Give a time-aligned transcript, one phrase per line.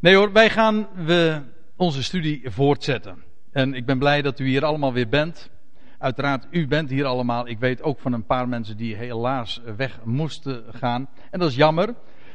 [0.00, 1.42] Nee hoor, wij gaan we
[1.76, 3.22] onze studie voortzetten.
[3.52, 5.50] En ik ben blij dat u hier allemaal weer bent.
[5.98, 7.48] Uiteraard, u bent hier allemaal.
[7.48, 11.08] Ik weet ook van een paar mensen die helaas weg moesten gaan.
[11.30, 11.94] En dat is jammer,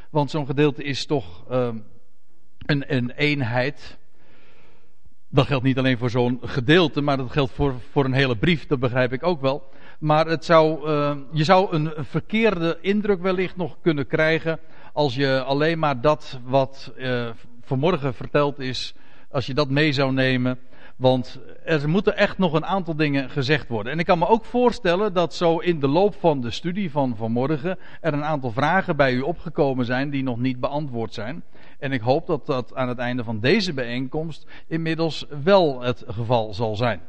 [0.09, 1.67] want zo'n gedeelte is toch uh,
[2.65, 3.97] een, een eenheid.
[5.29, 8.67] Dat geldt niet alleen voor zo'n gedeelte, maar dat geldt voor, voor een hele brief,
[8.67, 9.69] dat begrijp ik ook wel.
[9.99, 14.59] Maar het zou, uh, je zou een, verkeerde indruk wellicht nog kunnen krijgen
[14.93, 17.29] als je alleen maar dat wat uh,
[17.65, 18.95] vanmorgen verteld is,
[19.29, 20.59] als je dat mee zou nemen.
[20.95, 23.91] Want er moeten echt nog een aantal dingen gezegd worden.
[23.91, 27.15] En ik kan me ook voorstellen dat zo in de loop van de studie van
[27.15, 31.43] vanmorgen er een aantal vragen bij u opgekomen zijn die nog niet beantwoord zijn.
[31.79, 36.53] En ik hoop dat dat aan het einde van deze bijeenkomst inmiddels wel het geval
[36.53, 37.01] zal zijn.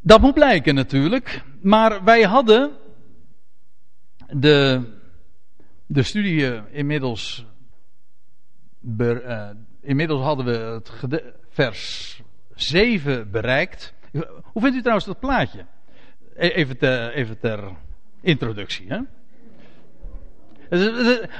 [0.00, 1.42] Dat moet blijken natuurlijk.
[1.62, 2.70] Maar wij hadden
[4.28, 4.82] de,
[5.86, 7.46] de studie inmiddels.
[8.98, 9.48] Uh,
[9.80, 12.22] inmiddels hadden we het vers
[12.54, 13.94] 7 bereikt.
[14.42, 15.64] Hoe vindt u trouwens dat plaatje?
[16.36, 17.76] E-, even ter, even
[18.20, 18.86] introductie.
[18.88, 19.00] Hè?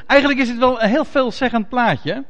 [0.06, 2.25] Eigenlijk is het wel een heel veelzeggend plaatje.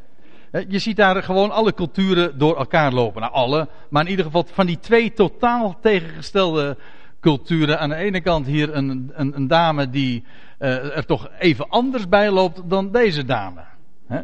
[0.69, 3.21] Je ziet daar gewoon alle culturen door elkaar lopen.
[3.21, 6.77] Nou, alle, maar in ieder geval van die twee totaal tegengestelde
[7.21, 7.79] culturen.
[7.79, 10.25] Aan de ene kant hier een, een, een dame die
[10.59, 13.61] uh, er toch even anders bij loopt dan deze dame.
[14.07, 14.21] Hè?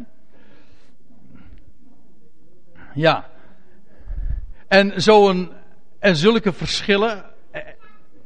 [2.93, 3.29] Ja.
[4.67, 5.51] En, zo'n,
[5.99, 7.61] en zulke verschillen eh,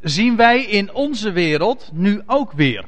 [0.01, 2.85] zien wij in onze wereld nu ook weer.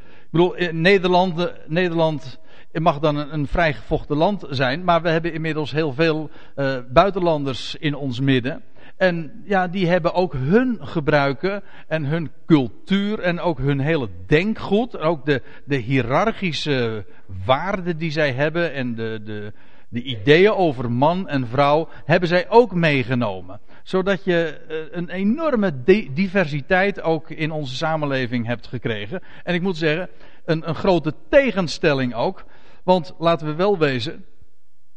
[0.00, 2.38] Ik bedoel, Nederland, Nederland
[2.72, 7.74] mag dan een, een vrijgevochten land zijn, maar we hebben inmiddels heel veel uh, buitenlanders
[7.74, 8.62] in ons midden.
[8.96, 14.98] En ja, die hebben ook hun gebruiken en hun cultuur en ook hun hele denkgoed.
[14.98, 17.06] Ook de, de hiërarchische
[17.44, 19.52] waarden die zij hebben en de, de,
[19.88, 23.60] de ideeën over man en vrouw hebben zij ook meegenomen.
[23.82, 25.82] Zodat je eh, een enorme
[26.12, 29.22] diversiteit ook in onze samenleving hebt gekregen.
[29.42, 30.08] En ik moet zeggen,
[30.44, 32.44] een, een grote tegenstelling ook.
[32.82, 34.24] Want laten we wel wezen,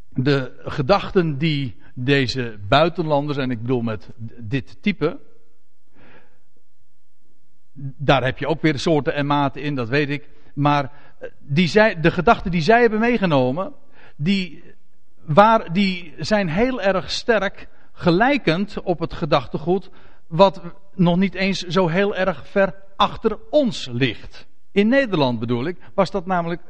[0.09, 5.19] de gedachten die deze buitenlanders, en ik bedoel met dit type,
[7.97, 10.29] daar heb je ook weer soorten en maten in, dat weet ik.
[10.53, 10.83] Maar
[11.19, 13.73] eh, die zij, de gedachten die zij hebben meegenomen,
[14.15, 14.63] die
[15.33, 19.89] waar, die zijn heel erg sterk gelijkend op het gedachtegoed
[20.27, 20.61] wat
[20.95, 24.47] nog niet eens zo heel erg ver achter ons ligt.
[24.71, 26.61] In Nederland bedoel ik, was dat namelijk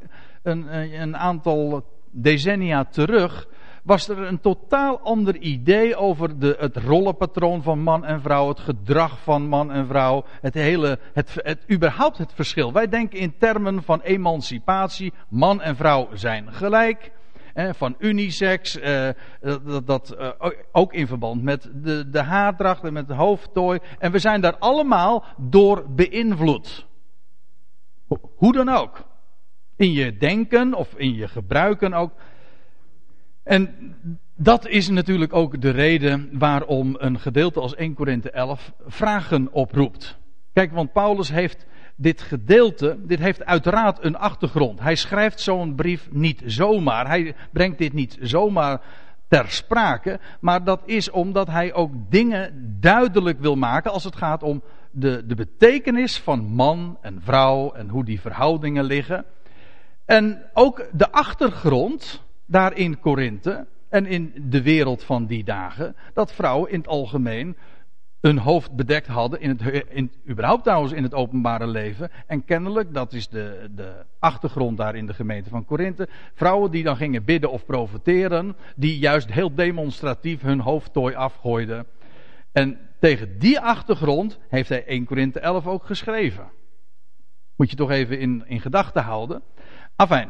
[0.43, 3.47] een, een aantal decennia terug,
[3.83, 8.59] was er een totaal ander idee over de, het rollenpatroon van man en vrouw, het
[8.59, 12.73] gedrag van man en vrouw, het hele, het, het, überhaupt het verschil.
[12.73, 17.11] Wij denken in termen van emancipatie, man en vrouw zijn gelijk
[17.67, 19.09] van unisex, eh,
[19.41, 20.29] dat, dat eh,
[20.71, 23.79] ook in verband met de, de haardracht en met de hoofdtooi.
[23.99, 26.87] En we zijn daar allemaal door beïnvloed.
[28.35, 29.07] Hoe dan ook.
[29.75, 32.11] In je denken of in je gebruiken ook.
[33.43, 33.95] En
[34.35, 40.17] dat is natuurlijk ook de reden waarom een gedeelte als 1 Korinthe 11 vragen oproept.
[40.53, 41.65] Kijk, want Paulus heeft
[42.01, 44.79] dit gedeelte, dit heeft uiteraard een achtergrond.
[44.79, 47.07] Hij schrijft zo'n brief niet zomaar.
[47.07, 48.81] Hij brengt dit niet zomaar
[49.27, 50.19] ter sprake.
[50.39, 55.25] Maar dat is omdat hij ook dingen duidelijk wil maken als het gaat om de,
[55.25, 59.25] de betekenis van man en vrouw en hoe die verhoudingen liggen.
[60.05, 66.33] En ook de achtergrond daar in Korinthe en in de wereld van die dagen, dat
[66.33, 67.57] vrouwen in het algemeen
[68.21, 72.09] hun hoofd bedekt hadden, in het, in, überhaupt trouwens in het openbare leven.
[72.27, 76.83] En kennelijk, dat is de, de achtergrond daar in de gemeente van Korinthe, vrouwen die
[76.83, 81.85] dan gingen bidden of profeteren, die juist heel demonstratief hun hoofdtooi afgooiden.
[82.51, 86.51] En tegen die achtergrond heeft hij 1 Korinthe 11 ook geschreven.
[87.55, 89.41] Moet je toch even in, in gedachten houden.
[89.95, 90.29] Afijn,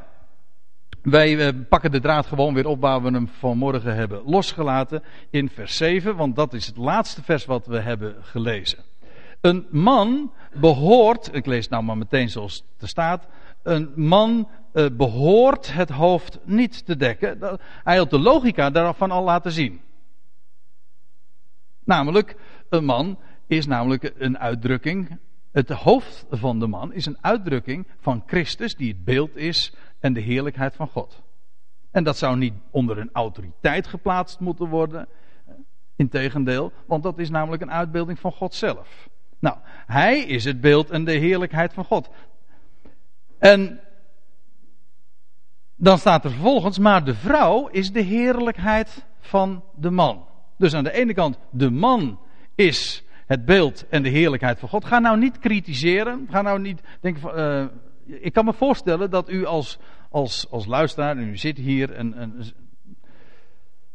[1.09, 5.50] wij eh, pakken de draad gewoon weer op waar we hem vanmorgen hebben losgelaten in
[5.50, 8.79] vers 7, want dat is het laatste vers wat we hebben gelezen.
[9.41, 13.27] Een man behoort, ik lees nou maar meteen zoals het er staat,
[13.63, 17.59] een man uh, behoort het hoofd niet te dekken.
[17.83, 19.81] Hij had de logica daarvan al laten zien.
[21.83, 22.35] Namelijk,
[22.69, 23.17] een man
[23.47, 25.19] is namelijk een uitdrukking,
[25.51, 30.13] het hoofd van de man is een uitdrukking van Christus, die het beeld is en
[30.13, 31.22] de heerlijkheid van God.
[31.92, 35.07] En dat zou niet onder een autoriteit geplaatst moeten worden.
[35.96, 39.10] Integendeel, want dat is namelijk een uitbeelding van God zelf.
[39.40, 42.10] Nou, hij is het beeld en de heerlijkheid van God.
[43.38, 43.80] En
[45.81, 50.25] Dan staat er vervolgens, maar de vrouw is de heerlijkheid van de man.
[50.57, 52.19] Dus aan de ene kant, de man
[52.56, 54.85] is het beeld en de heerlijkheid van God.
[54.85, 56.27] Ga nou niet kritiseren.
[56.29, 57.39] Ga nou niet denken van.
[57.39, 57.65] Uh,
[58.05, 59.79] ik kan me voorstellen dat u als,
[60.09, 62.43] als, als luisteraar, en u zit hier, en, en,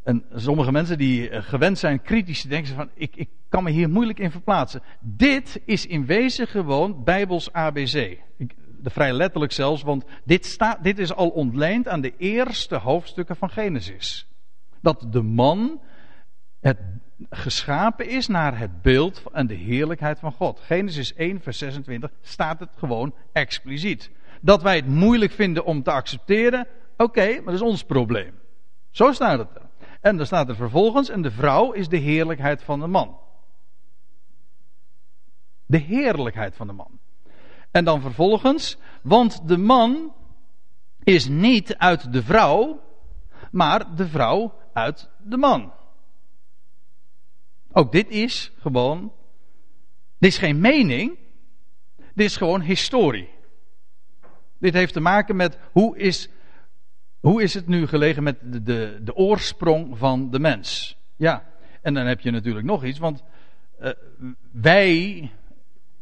[0.02, 3.70] en sommige mensen die eh, gewend zijn kritisch te denken, van ik, ik kan me
[3.70, 4.82] hier moeilijk in verplaatsen.
[5.00, 8.18] Dit is in wezen gewoon Bijbels ABC.
[8.36, 12.76] Ik, de vrij letterlijk zelfs, want dit, staat, dit is al ontleend aan de eerste
[12.76, 14.28] hoofdstukken van Genesis.
[14.80, 15.80] Dat de man
[16.60, 16.78] het
[17.30, 20.60] geschapen is naar het beeld en de heerlijkheid van God.
[20.60, 24.10] Genesis 1, vers 26 staat het gewoon expliciet.
[24.40, 26.66] Dat wij het moeilijk vinden om te accepteren,
[26.96, 28.32] oké, maar dat is ons probleem.
[28.90, 29.62] Zo staat het er.
[30.00, 33.18] En dan staat er vervolgens, en de vrouw is de heerlijkheid van de man.
[35.66, 36.98] De heerlijkheid van de man.
[37.70, 40.12] En dan vervolgens, want de man
[41.02, 42.80] is niet uit de vrouw,
[43.50, 45.72] maar de vrouw uit de man.
[47.76, 49.12] Ook dit is gewoon,
[50.18, 51.18] dit is geen mening,
[51.96, 53.28] dit is gewoon historie.
[54.58, 56.28] Dit heeft te maken met hoe is,
[57.20, 60.96] hoe is het nu gelegen met de, de, de oorsprong van de mens.
[61.16, 61.46] Ja,
[61.82, 63.22] en dan heb je natuurlijk nog iets, want
[63.80, 63.90] uh,
[64.52, 65.30] wij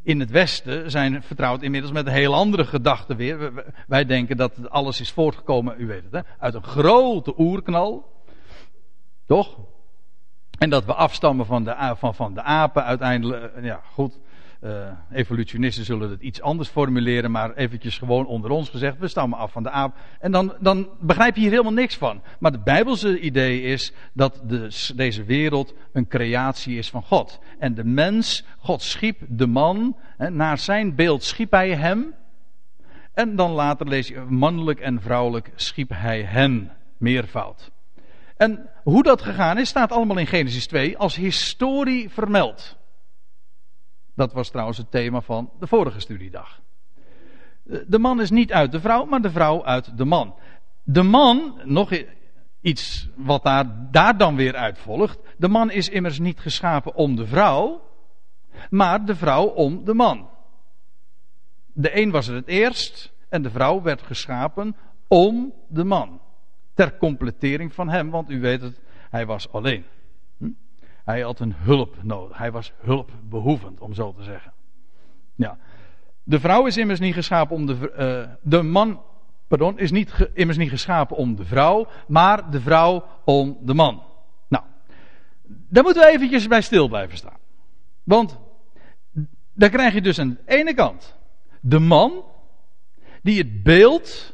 [0.03, 3.65] in het Westen zijn vertrouwd inmiddels met een heel andere gedachte weer.
[3.87, 8.11] Wij denken dat alles is voortgekomen, u weet het, hè, uit een grote oerknal.
[9.27, 9.59] Toch?
[10.62, 13.55] En dat we afstammen van de, van, van de apen uiteindelijk.
[13.55, 14.19] Eh, ja, goed.
[14.61, 14.70] Uh,
[15.12, 19.53] evolutionisten zullen het iets anders formuleren, maar eventjes gewoon onder ons gezegd, we stammen af
[19.53, 19.97] van de aap.
[20.20, 22.23] En dan, dan begrijp je hier helemaal niks van.
[22.38, 27.41] Maar het bijbelse idee is dat de, deze wereld een creatie is van God.
[27.58, 32.15] En de mens, God schiep de man, hè, naar zijn beeld schiep hij hem.
[33.15, 37.72] En dan later lees je, mannelijk en vrouwelijk schiep hij hen, meervoud.
[38.37, 42.76] En hoe dat gegaan is, staat allemaal in Genesis 2 als historie vermeld.
[44.14, 46.61] Dat was trouwens het thema van de vorige studiedag.
[47.62, 50.34] De man is niet uit de vrouw, maar de vrouw uit de man.
[50.82, 51.90] De man, nog
[52.61, 55.19] iets wat daar, daar dan weer uit volgt.
[55.37, 57.82] De man is immers niet geschapen om de vrouw,
[58.70, 60.29] maar de vrouw om de man.
[61.73, 64.76] De een was er het eerst en de vrouw werd geschapen
[65.08, 66.20] om de man.
[66.75, 68.81] Ter completering van hem, want u weet het,
[69.11, 69.85] hij was alleen.
[70.39, 70.51] Hm?
[71.05, 72.39] Hij had een hulp nodig.
[72.39, 74.53] Hij was hulpbehoevend, om zo te zeggen.
[75.35, 75.59] Ja.
[76.23, 77.93] De vrouw is immers niet geschapen om de.
[77.99, 79.03] Uh, de man,
[79.49, 84.03] pardon, is niet, immers niet geschapen om de vrouw, maar de vrouw om de man.
[84.49, 84.65] Nou,
[85.47, 87.39] daar moeten we eventjes bij stil blijven staan.
[88.03, 88.39] Want
[89.53, 91.17] dan krijg je dus aan de ene kant
[91.61, 92.25] de man
[93.23, 94.31] die het beeld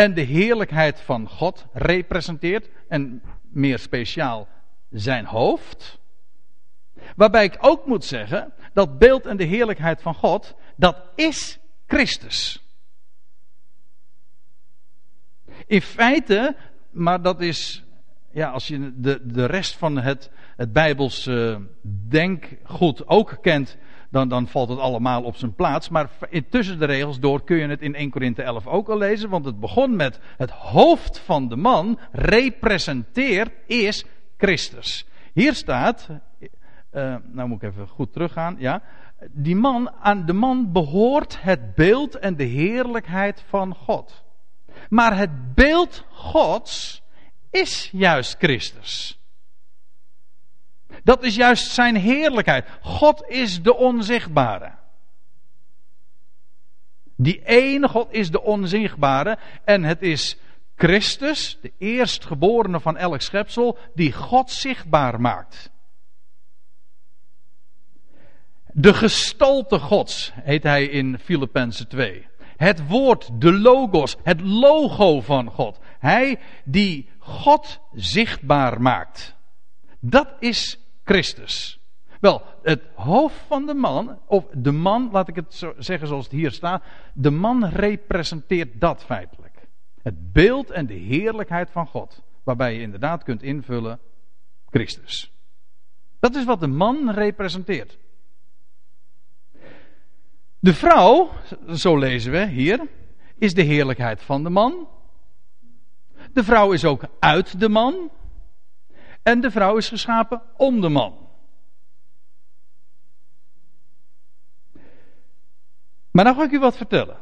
[0.00, 2.68] en de heerlijkheid van God representeert.
[2.88, 4.48] En meer speciaal
[4.90, 5.98] zijn hoofd.
[7.16, 12.64] Waarbij ik ook moet zeggen, dat beeld en de heerlijkheid van God, dat is Christus.
[15.66, 16.56] In feite,
[16.90, 17.84] maar dat is,
[18.32, 21.56] ja, als je de, de rest van het, het Bijbels uh,
[22.08, 23.76] denkgoed ook kent,
[24.10, 25.88] dan, dan valt het allemaal op zijn plaats.
[25.88, 26.10] Maar
[26.50, 29.30] tussen de regels door kun je het in 1 Korinthe 11 ook al lezen.
[29.30, 34.04] Want het begon met het hoofd van de man representeert is
[34.36, 35.06] Christus.
[35.32, 36.08] Hier staat,
[36.92, 38.82] uh, nou moet ik even goed teruggaan, ja.
[39.30, 44.24] Die man, aan de man behoort het beeld en de heerlijkheid van God.
[44.88, 47.02] Maar het beeld Gods
[47.50, 49.19] is juist Christus.
[51.04, 52.68] Dat is juist zijn heerlijkheid.
[52.82, 54.72] God is de onzichtbare.
[57.16, 59.38] Die ene God is de onzichtbare.
[59.64, 60.36] En het is
[60.76, 65.70] Christus, de eerstgeborene van elk schepsel, die God zichtbaar maakt.
[68.72, 72.28] De gestalte Gods heet hij in Filippenzen 2.
[72.56, 75.78] Het woord, de logos, het logo van God.
[75.98, 79.36] Hij die God zichtbaar maakt.
[79.98, 80.78] Dat is
[81.10, 81.78] Christus.
[82.20, 86.24] Wel, het hoofd van de man, of de man, laat ik het zo zeggen zoals
[86.24, 86.82] het hier staat,
[87.14, 89.66] de man representeert dat feitelijk.
[90.02, 94.00] Het beeld en de heerlijkheid van God, waarbij je inderdaad kunt invullen
[94.70, 95.32] Christus.
[96.20, 97.98] Dat is wat de man representeert.
[100.58, 101.30] De vrouw,
[101.74, 102.88] zo lezen we hier,
[103.38, 104.88] is de heerlijkheid van de man.
[106.32, 108.10] De vrouw is ook uit de man.
[109.22, 111.28] En de vrouw is geschapen om de man.
[116.10, 117.16] Maar dan ga ik u wat vertellen.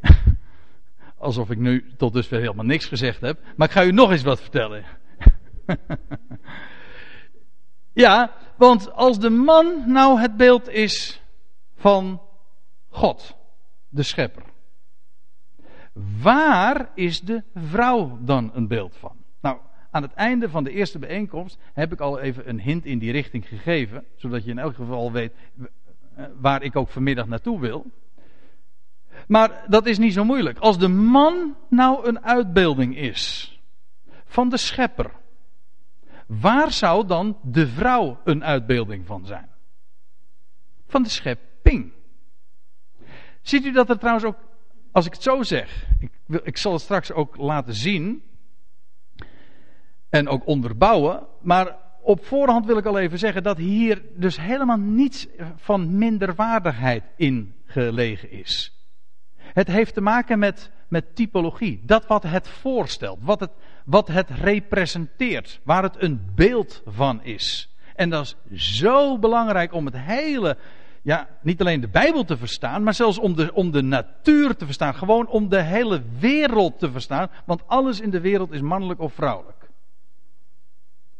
[1.18, 3.40] alsof ik nu tot dusver helemaal niks gezegd heb.
[3.56, 4.84] Maar ik ga u nog eens wat vertellen.
[8.04, 11.22] ja, want als de man nou het beeld is
[11.76, 12.22] van
[12.88, 13.36] God,
[13.88, 14.42] de schepper.
[16.22, 19.24] Waar is de vrouw dan een beeld van?
[19.96, 23.12] Aan het einde van de eerste bijeenkomst heb ik al even een hint in die
[23.12, 25.32] richting gegeven, zodat je in elk geval weet
[26.16, 27.90] eh, waar ik ook vanmiddag naartoe wil.
[29.26, 30.58] Maar dat is niet zo moeilijk.
[30.58, 33.58] Als de man nou een uitbeelding is
[34.24, 35.10] van de schepper,
[36.26, 39.48] waar zou dan de vrouw een uitbeelding van zijn?
[40.86, 41.92] Van de schepping.
[43.42, 44.38] Ziet u dat er trouwens ook,
[44.92, 48.22] als ik het zo zeg, ik, wil, ik zal het straks ook laten zien
[50.16, 54.78] en ook onderbouwen, maar op voorhand wil ik al even zeggen dat hier dus helemaal
[54.78, 58.76] niets van minderwaardigheid in gelegen is.
[59.36, 61.80] Het heeft te maken met, met typologie.
[61.84, 63.50] Dat wat het voorstelt, wat het,
[63.84, 67.74] wat het representeert, waar het een beeld van is.
[67.94, 70.56] En dat is zo belangrijk om het hele,
[71.02, 74.64] ja, niet alleen de Bijbel te verstaan, maar zelfs om de, om de natuur te
[74.64, 74.94] verstaan.
[74.94, 79.12] Gewoon om de hele wereld te verstaan, want alles in de wereld is mannelijk of
[79.12, 79.65] vrouwelijk.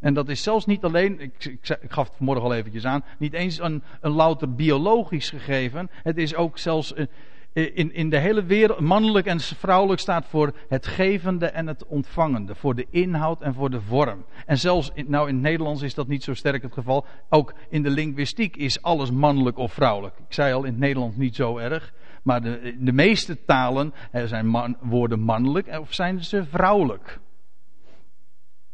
[0.07, 3.33] En dat is zelfs niet alleen, ik, ik, gaf het vanmorgen al eventjes aan, niet
[3.33, 5.91] eens een, een louter biologisch gegeven.
[6.03, 7.07] Het is ook zelfs eh,
[7.53, 12.55] in, in de hele wereld, mannelijk en vrouwelijk staat voor het gevende en het ontvangende.
[12.55, 14.25] Voor de inhoud en voor de vorm.
[14.47, 17.07] En zelfs, in, nou in het Nederlands is dat niet zo sterk het geval.
[17.29, 20.15] Ook in de linguïstiek is alles mannelijk of vrouwelijk.
[20.19, 21.93] Ik zei al in het Nederlands niet zo erg.
[22.23, 23.95] Maar de, de meeste talen
[24.25, 27.21] zijn man, woorden mannelijk of zijn ze vrouwelijk.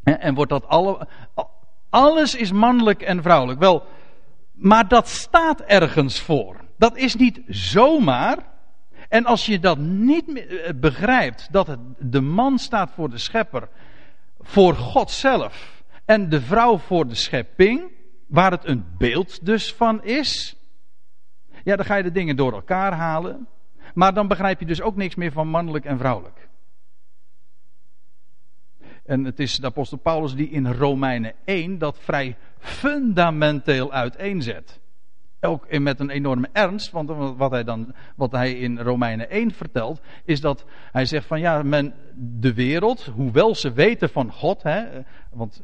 [0.02, 1.08] En wordt dat alle,
[1.90, 3.60] alles is mannelijk en vrouwelijk.
[3.60, 3.86] Wel,
[4.52, 6.56] maar dat staat ergens voor.
[6.76, 8.38] Dat is niet zomaar.
[9.08, 13.68] En als je dat niet eh, begrijpt, dat de man staat voor de schepper,
[14.40, 17.90] voor God zelf, en de vrouw voor de schepping,
[18.26, 20.56] waar het een beeld dus van is,
[21.64, 23.46] ja, dan ga je de dingen door elkaar halen.
[23.94, 26.48] Maar dan begrijp je dus ook niks meer van mannelijk en vrouwelijk.
[29.04, 34.80] En het is de apostel Paulus die in Romeinen 1 dat vrij fundamenteel uiteenzet.
[35.40, 40.00] Ook met een enorme ernst, want wat hij, dan, wat hij in Romeinen 1 vertelt,
[40.24, 44.84] is dat hij zegt van ja, men, de wereld, hoewel ze weten van God, hè,
[45.30, 45.62] want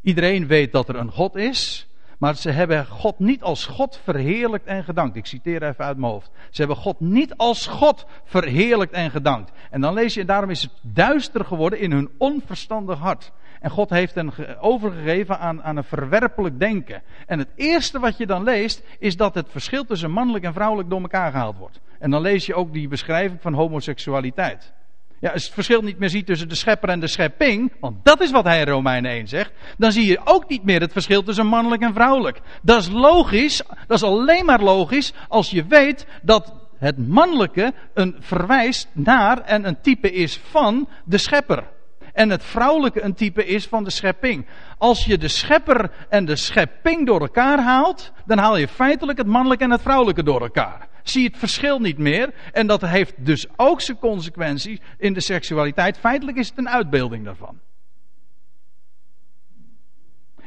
[0.00, 4.66] iedereen weet dat er een God is, maar ze hebben God niet als God verheerlijkt
[4.66, 5.16] en gedankt.
[5.16, 6.30] Ik citeer even uit mijn hoofd.
[6.50, 9.52] Ze hebben God niet als God verheerlijkt en gedankt.
[9.70, 13.32] En dan lees je, daarom is het duister geworden in hun onverstandig hart.
[13.60, 17.02] En God heeft hen overgegeven aan, aan een verwerpelijk denken.
[17.26, 20.90] En het eerste wat je dan leest, is dat het verschil tussen mannelijk en vrouwelijk
[20.90, 21.80] door elkaar gehaald wordt.
[21.98, 24.74] En dan lees je ook die beschrijving van homoseksualiteit.
[25.20, 28.04] Ja, als je het verschil niet meer ziet tussen de schepper en de schepping, want
[28.04, 30.92] dat is wat hij in Romeinen 1 zegt, dan zie je ook niet meer het
[30.92, 32.40] verschil tussen mannelijk en vrouwelijk.
[32.62, 38.16] Dat is logisch, dat is alleen maar logisch als je weet dat het mannelijke een
[38.20, 41.64] verwijst naar en een type is van de schepper.
[42.12, 44.46] En het vrouwelijke een type is van de schepping.
[44.78, 49.26] Als je de schepper en de schepping door elkaar haalt, dan haal je feitelijk het
[49.26, 52.34] mannelijke en het vrouwelijke door elkaar zie je het verschil niet meer.
[52.52, 55.98] En dat heeft dus ook zijn consequenties in de seksualiteit.
[55.98, 57.60] Feitelijk is het een uitbeelding daarvan.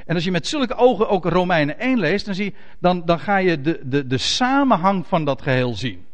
[0.05, 3.37] En als je met zulke ogen ook Romeinen 1 leest, dan, zie, dan, dan ga
[3.37, 6.05] je de, de, de samenhang van dat geheel zien.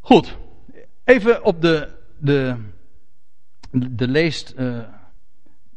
[0.00, 0.36] Goed,
[1.04, 1.88] even op de,
[2.18, 2.56] de,
[3.70, 4.54] de leest.
[4.58, 4.78] Uh,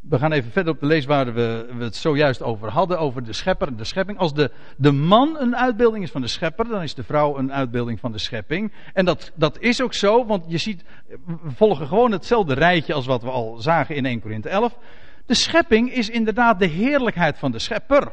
[0.10, 3.24] we gaan even verder op de lees waar we, we, het zojuist over hadden, over
[3.24, 4.18] de schepper en de schepping.
[4.18, 7.54] Als de, de man een uitbeelding is van de schepper, dan is de vrouw een
[7.54, 8.72] uitbeelding van de schepping.
[8.94, 10.84] En dat, dat is ook zo, want je ziet,
[11.26, 14.78] we volgen gewoon hetzelfde rijtje als wat we al zagen in 1 Korinthe 11.
[15.26, 18.12] De schepping is inderdaad de heerlijkheid van de schepper.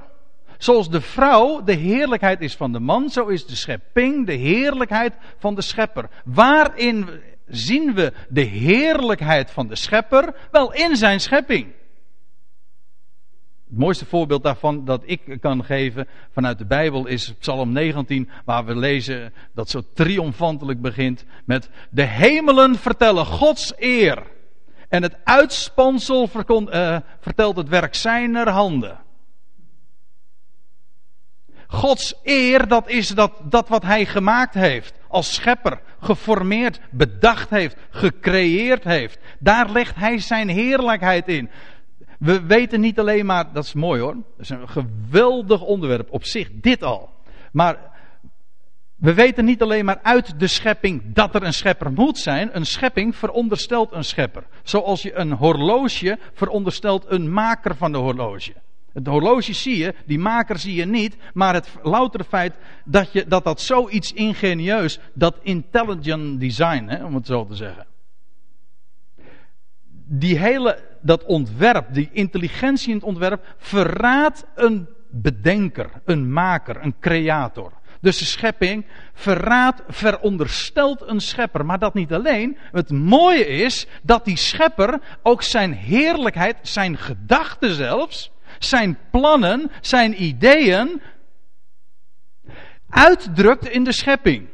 [0.58, 5.12] Zoals de vrouw de heerlijkheid is van de man, zo is de schepping de heerlijkheid
[5.38, 6.08] van de schepper.
[6.24, 7.08] Waarin
[7.46, 10.34] zien we de heerlijkheid van de schepper?
[10.50, 11.78] Wel in zijn schepping.
[13.70, 18.64] Het mooiste voorbeeld daarvan dat ik kan geven vanuit de Bijbel is Psalm 19, waar
[18.64, 24.22] we lezen dat zo triomfantelijk begint met de hemelen vertellen Gods eer.
[24.88, 28.98] En het uitspansel uh, vertelt het werk zijner handen.
[31.66, 34.94] Gods eer, dat is dat, dat wat hij gemaakt heeft.
[35.08, 39.18] Als schepper, geformeerd, bedacht heeft, gecreëerd heeft.
[39.38, 41.50] Daar legt hij zijn heerlijkheid in.
[42.20, 46.24] We weten niet alleen maar, dat is mooi hoor, dat is een geweldig onderwerp op
[46.24, 47.10] zich, dit al.
[47.52, 47.90] Maar
[49.00, 52.56] We weten niet alleen maar uit de schepping dat er een schepper moet zijn.
[52.56, 54.44] Een schepping veronderstelt een schepper.
[54.62, 58.52] Zoals je een horloge veronderstelt een maker van de horloge.
[58.92, 63.24] Het horloge zie je, die maker zie je niet, maar het loutere feit dat, je,
[63.26, 67.86] dat dat zoiets ingenieus, dat intelligent design, hè, om het zo te zeggen.
[70.12, 76.94] Die hele, dat ontwerp, die intelligentie in het ontwerp, verraadt een bedenker, een maker, een
[77.00, 77.72] creator.
[78.00, 81.66] Dus de schepping verraadt, veronderstelt een schepper.
[81.66, 82.56] Maar dat niet alleen.
[82.72, 90.22] Het mooie is dat die schepper ook zijn heerlijkheid, zijn gedachten zelfs, zijn plannen, zijn
[90.22, 91.00] ideeën
[92.88, 94.48] uitdrukt in de schepping.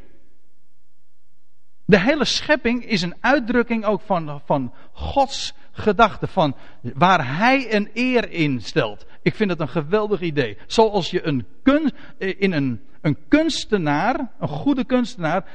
[1.89, 7.89] De hele schepping is een uitdrukking ook van, van Gods gedachten, van waar Hij een
[7.93, 9.05] eer in stelt.
[9.21, 10.57] Ik vind het een geweldig idee.
[10.65, 15.45] Zoals je een kun, in een, een kunstenaar, een goede kunstenaar,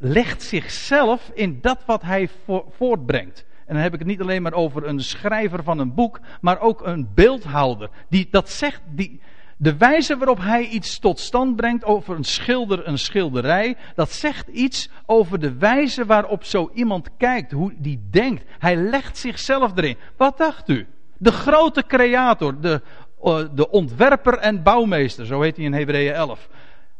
[0.00, 2.28] legt zichzelf in dat wat hij
[2.70, 3.44] voortbrengt.
[3.66, 6.60] En dan heb ik het niet alleen maar over een schrijver van een boek, maar
[6.60, 7.90] ook een beeldhouder.
[8.08, 9.20] Die dat zegt, die,
[9.62, 14.48] de wijze waarop hij iets tot stand brengt over een schilder, een schilderij, dat zegt
[14.48, 18.44] iets over de wijze waarop zo iemand kijkt, hoe die denkt.
[18.58, 19.96] Hij legt zichzelf erin.
[20.16, 20.86] Wat dacht u?
[21.18, 22.82] De grote creator, de,
[23.22, 26.48] eh, de ontwerper en bouwmeester, zo heet hij in Hebreeën 11.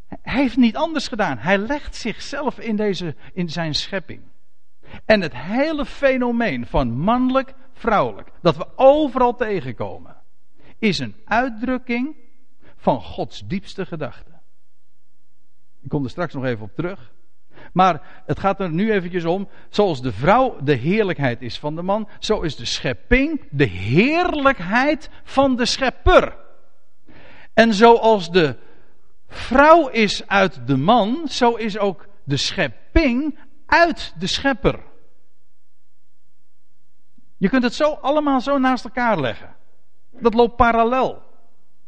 [0.09, 1.39] Hij heeft niet anders gedaan.
[1.39, 4.21] Hij legt zichzelf in, deze, in zijn schepping.
[5.05, 10.17] En het hele fenomeen van mannelijk, vrouwelijk, dat we overal tegenkomen,
[10.79, 12.21] is een uitdrukking
[12.83, 14.31] van Gods diepste gedachte.
[15.83, 17.13] Ik kom er straks nog even op terug.
[17.73, 21.83] Maar het gaat er nu eventjes om, zoals de vrouw de heerlijkheid is van de
[21.83, 26.37] man, zo is de schepping de heerlijkheid van de schepper.
[27.55, 28.57] En zoals de
[29.29, 34.81] vrouw is uit de man, zo is ook de schepping uit de schepper.
[37.37, 39.57] Je kunt het zo allemaal zo naast elkaar leggen.
[40.11, 41.32] Dat loopt parallel.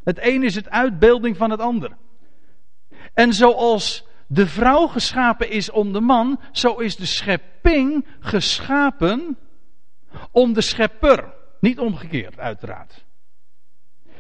[0.05, 1.97] Het een is het uitbeelding van het ander.
[3.15, 9.39] En zoals de vrouw geschapen is om de man, zo is de schepping geschapen
[10.31, 11.33] om de schepper.
[11.61, 13.05] Niet omgekeerd, uiteraard.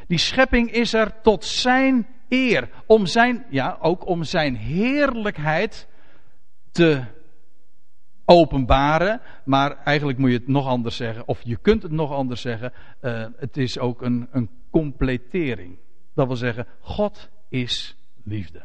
[0.06, 5.88] Die schepping is er tot zijn eer, om zijn, ja, ook om zijn heerlijkheid
[6.72, 7.04] te
[8.24, 9.20] openbaren.
[9.44, 12.72] Maar eigenlijk moet je het nog anders zeggen, of je kunt het nog anders zeggen.
[13.00, 15.78] Uh, het is ook een, een completering.
[16.14, 18.62] Dat wil zeggen, God is liefde.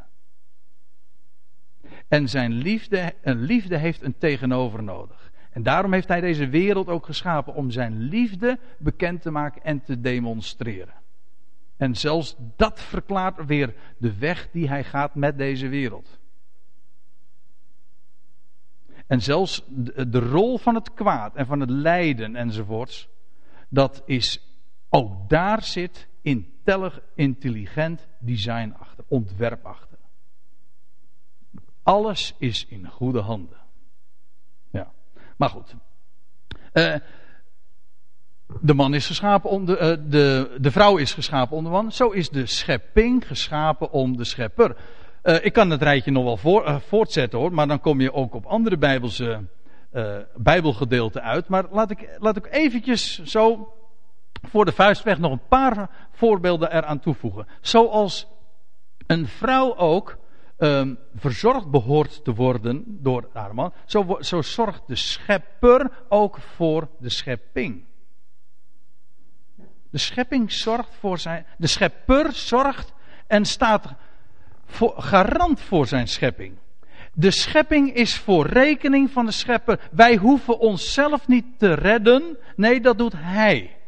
[2.07, 5.31] En zijn liefde, een liefde heeft een tegenover nodig.
[5.49, 9.81] En daarom heeft hij deze wereld ook geschapen om zijn liefde bekend te maken en
[9.81, 10.93] te demonstreren.
[11.77, 16.19] En zelfs dat verklaart weer de weg die hij gaat met deze wereld.
[19.07, 19.63] En zelfs
[20.07, 23.09] de, rol van het kwaad en van het lijden enzovoorts,
[23.69, 24.48] dat is,
[24.89, 26.07] ook daar zit
[27.15, 29.97] intelligent design achter, ontwerp achter.
[31.83, 33.57] Alles is in goede handen.
[34.71, 34.91] Ja,
[35.37, 35.75] maar goed.
[36.73, 36.95] Uh,
[38.61, 41.91] de man is geschapen om de, uh, de, de vrouw is geschapen om de man.
[41.91, 44.77] Zo is de schepping geschapen om de schepper.
[45.23, 48.33] Uh, ik kan het rijtje nog wel voor, voortzetten hoor, maar dan kom je ook
[48.33, 49.45] op andere bijbelse,
[50.35, 51.47] bijbelgedeelten uit.
[51.47, 53.73] Maar laat ik, laat ik eventjes zo
[54.41, 57.47] voor de vuistweg nog een paar voorbeelden eraan toevoegen.
[57.61, 58.27] Zoals
[59.07, 60.17] een vrouw ook
[60.57, 66.87] um, verzorgd behoort te worden door haar man, zo, zo zorgt de schepper ook voor
[66.99, 67.87] de schepping.
[69.89, 71.45] De schepping zorgt voor zijn.
[71.57, 72.93] De schepper zorgt
[73.27, 73.93] en staat
[74.97, 76.57] garant voor zijn schepping.
[77.13, 79.79] De schepping is voor rekening van de schepper.
[79.91, 82.37] Wij hoeven onszelf niet te redden.
[82.55, 83.78] Nee, dat doet hij.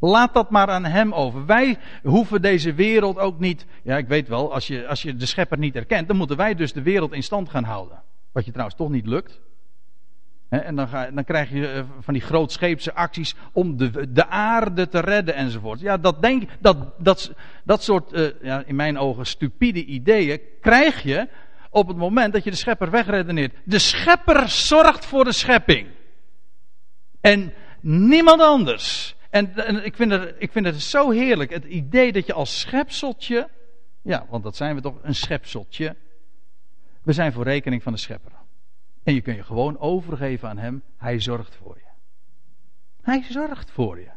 [0.00, 1.46] Laat dat maar aan hem over.
[1.46, 3.66] Wij hoeven deze wereld ook niet.
[3.82, 6.54] Ja, ik weet wel, als je, als je de schepper niet erkent, dan moeten wij
[6.54, 8.02] dus de wereld in stand gaan houden.
[8.32, 9.40] Wat je trouwens toch niet lukt.
[10.48, 14.88] en dan, ga, dan, krijg je eh, van die grootscheepse acties om de, de aarde
[14.88, 15.80] te redden enzovoort.
[15.80, 17.32] Ja, dat, denk, dat, dat,
[17.64, 21.28] dat soort, uh, ja, in mijn ogen, stupide ideeën krijg je
[21.70, 23.54] op het moment dat je de schepper wegredeneert.
[23.64, 25.88] De schepper zorgt voor de schepping.
[27.20, 29.14] En niemand anders.
[29.30, 31.50] En, en, ik, vind het, ik vind het zo heerlijk.
[31.50, 33.48] Het idee dat je als schepseltje.
[34.02, 35.96] Ja, want dat zijn we toch, een schepseltje.
[37.02, 38.32] We zijn voor rekening van de schepper.
[39.02, 40.82] En je kunt je gewoon overgeven aan hem.
[40.96, 41.88] Hij zorgt voor je.
[43.02, 44.10] Hij zorgt voor je.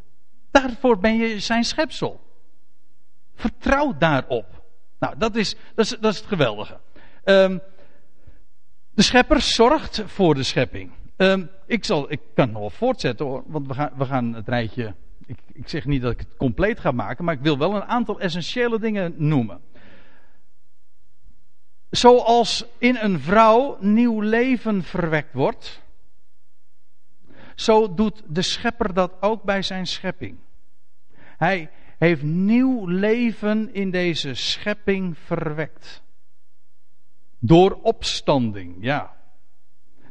[0.52, 2.21] Daarvoor ben je zijn schepsel.
[3.36, 4.63] Vertrouw daarop.
[4.99, 6.80] Nou, dat is, dat is, dat is het geweldige.
[7.23, 7.62] Um,
[8.93, 10.91] De schepper zorgt voor de schepping.
[11.17, 14.47] Um, ik, zal, ik kan nog wel voortzetten hoor, want we gaan, we gaan het
[14.47, 14.95] rijtje.
[15.25, 17.83] Ik, ik zeg niet dat ik het compleet ga maken, maar ik wil wel een
[17.83, 19.62] aantal essentiële dingen noemen.
[21.89, 25.81] Zoals in een vrouw nieuw leven verwekt wordt,
[27.55, 30.38] zo doet de schepper dat ook bij zijn schepping.
[31.38, 36.03] Hij heeft nieuw leven in deze schepping verwekt.
[37.39, 39.15] Door opstanding, ja.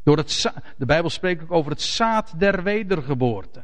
[0.03, 3.63] Door het, de Bijbel spreekt ook over het zaad der wedergeboorte.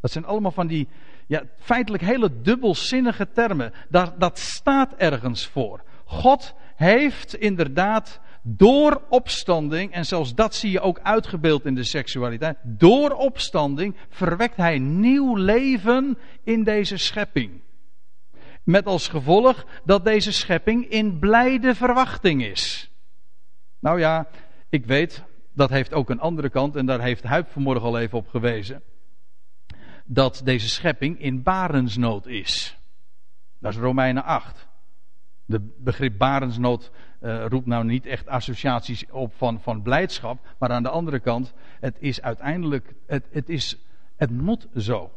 [0.00, 0.88] Dat zijn allemaal van die
[1.26, 3.72] ja, feitelijk hele dubbelzinnige termen.
[3.88, 5.82] Dat, dat staat ergens voor.
[6.04, 12.56] God heeft inderdaad door opstanding, en zelfs dat zie je ook uitgebeeld in de seksualiteit,
[12.62, 17.60] door opstanding verwekt hij nieuw leven in deze schepping.
[18.62, 22.90] Met als gevolg dat deze schepping in blijde verwachting is.
[23.78, 24.28] Nou ja,
[24.68, 28.18] ik weet, dat heeft ook een andere kant, en daar heeft Huip vanmorgen al even
[28.18, 28.82] op gewezen.
[30.06, 32.76] Dat deze schepping in barensnood is.
[33.58, 34.68] Dat is Romeinen 8.
[35.44, 36.90] De begrip barensnood
[37.20, 40.38] uh, roept nou niet echt associaties op van, van blijdschap.
[40.58, 43.78] Maar aan de andere kant, het is uiteindelijk, het, het, is,
[44.16, 45.10] het moet zo.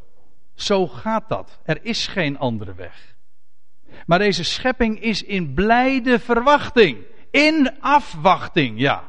[0.54, 1.60] Zo gaat dat.
[1.64, 3.16] Er is geen andere weg.
[4.06, 6.98] Maar deze schepping is in blijde verwachting.
[7.30, 9.04] In afwachting, ja.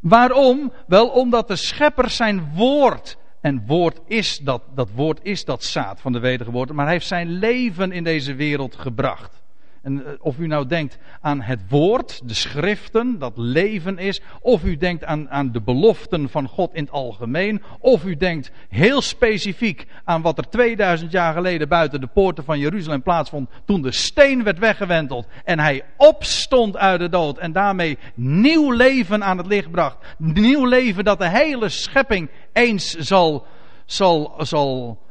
[0.00, 0.72] Waarom?
[0.86, 3.16] Wel omdat de schepper zijn woord.
[3.44, 6.72] En woord is dat, dat woord is dat zaad van de wedergeboorte.
[6.72, 9.43] Maar hij heeft zijn leven in deze wereld gebracht.
[9.84, 14.20] En eh, of u nou denkt aan het woord, de schriften, dat leven is.
[14.40, 17.62] Of u denkt aan, aan de beloften van God in het algemeen.
[17.78, 22.58] Of u denkt heel specifiek aan wat er 2000 jaar geleden buiten de poorten van
[22.58, 23.50] Jeruzalem plaatsvond.
[23.64, 27.38] Toen de steen werd weggewenteld en hij opstond uit de dood.
[27.38, 29.96] En daarmee nieuw leven aan het licht bracht.
[30.18, 33.46] Nieuw leven dat de hele schepping eens zal,
[33.86, 35.02] zal, zal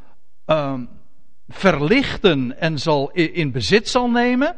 [0.45, 0.89] um,
[1.47, 4.55] verlichten en zal in bezit zal nemen.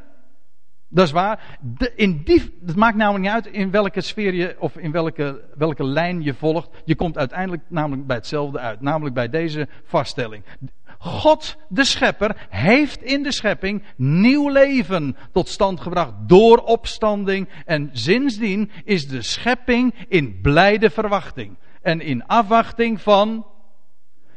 [0.90, 1.58] Dat is waar.
[1.96, 5.84] in die, het maakt namelijk niet uit in welke sfeer je, of in welke, welke
[5.84, 6.70] lijn je volgt.
[6.86, 8.82] Je komt uiteindelijk namelijk bij hetzelfde uit.
[8.82, 10.44] Namelijk bij deze vaststelling.
[10.98, 17.50] God, de schepper, heeft in de schepping nieuw leven tot stand gebracht door opstanding.
[17.66, 21.58] En sindsdien is de schepping in blijde verwachting.
[21.82, 23.46] En in afwachting van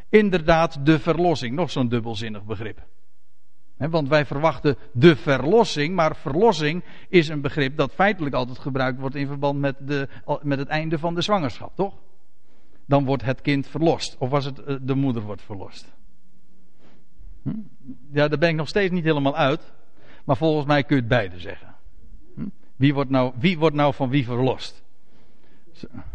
[0.08, 1.54] inderdaad de verlossing.
[1.54, 2.86] Nog zo'n dubbelzinnig begrip.
[3.78, 9.14] Want wij verwachten de verlossing, maar verlossing is een begrip dat feitelijk altijd gebruikt wordt
[9.14, 10.08] in verband met, de,
[10.42, 11.94] met het einde van de zwangerschap, toch?
[12.86, 14.16] Dan wordt het kind verlost.
[14.18, 15.94] Of was het eh, de moeder wordt verlost?
[17.42, 17.50] Hm?
[18.12, 19.72] Ja, daar ben ik nog steeds niet helemaal uit.
[20.24, 21.74] Maar volgens mij kun je het beide zeggen.
[22.34, 22.46] Hm?
[22.76, 24.82] Wie, wordt nou, wie wordt nou van wie verlost?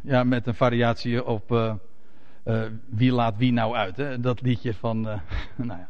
[0.02, 1.52] Ja, met een variatie op.
[1.52, 1.74] Uh,
[2.46, 3.98] uh, wie laat wie nou uit?
[3.98, 4.20] Hè?
[4.20, 5.02] Dat liedje van.
[5.56, 5.90] Nou ja.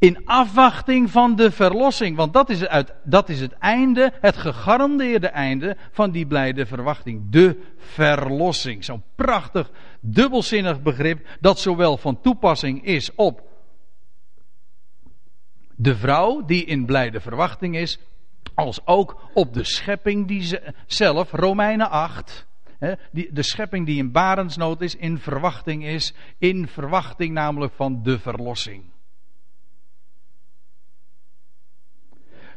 [0.00, 2.16] In afwachting van de verlossing.
[2.16, 7.30] Want dat is, het, dat is het einde, het gegarandeerde einde van die blijde verwachting.
[7.30, 8.84] De verlossing.
[8.84, 11.26] Zo'n prachtig, dubbelzinnig begrip.
[11.40, 13.42] Dat zowel van toepassing is op
[15.76, 17.98] de vrouw die in blijde verwachting is.
[18.54, 22.48] Als ook op de schepping die ze, zelf, Romeinen 8
[23.10, 28.84] de schepping die in barensnood is, in verwachting is, in verwachting namelijk van de verlossing.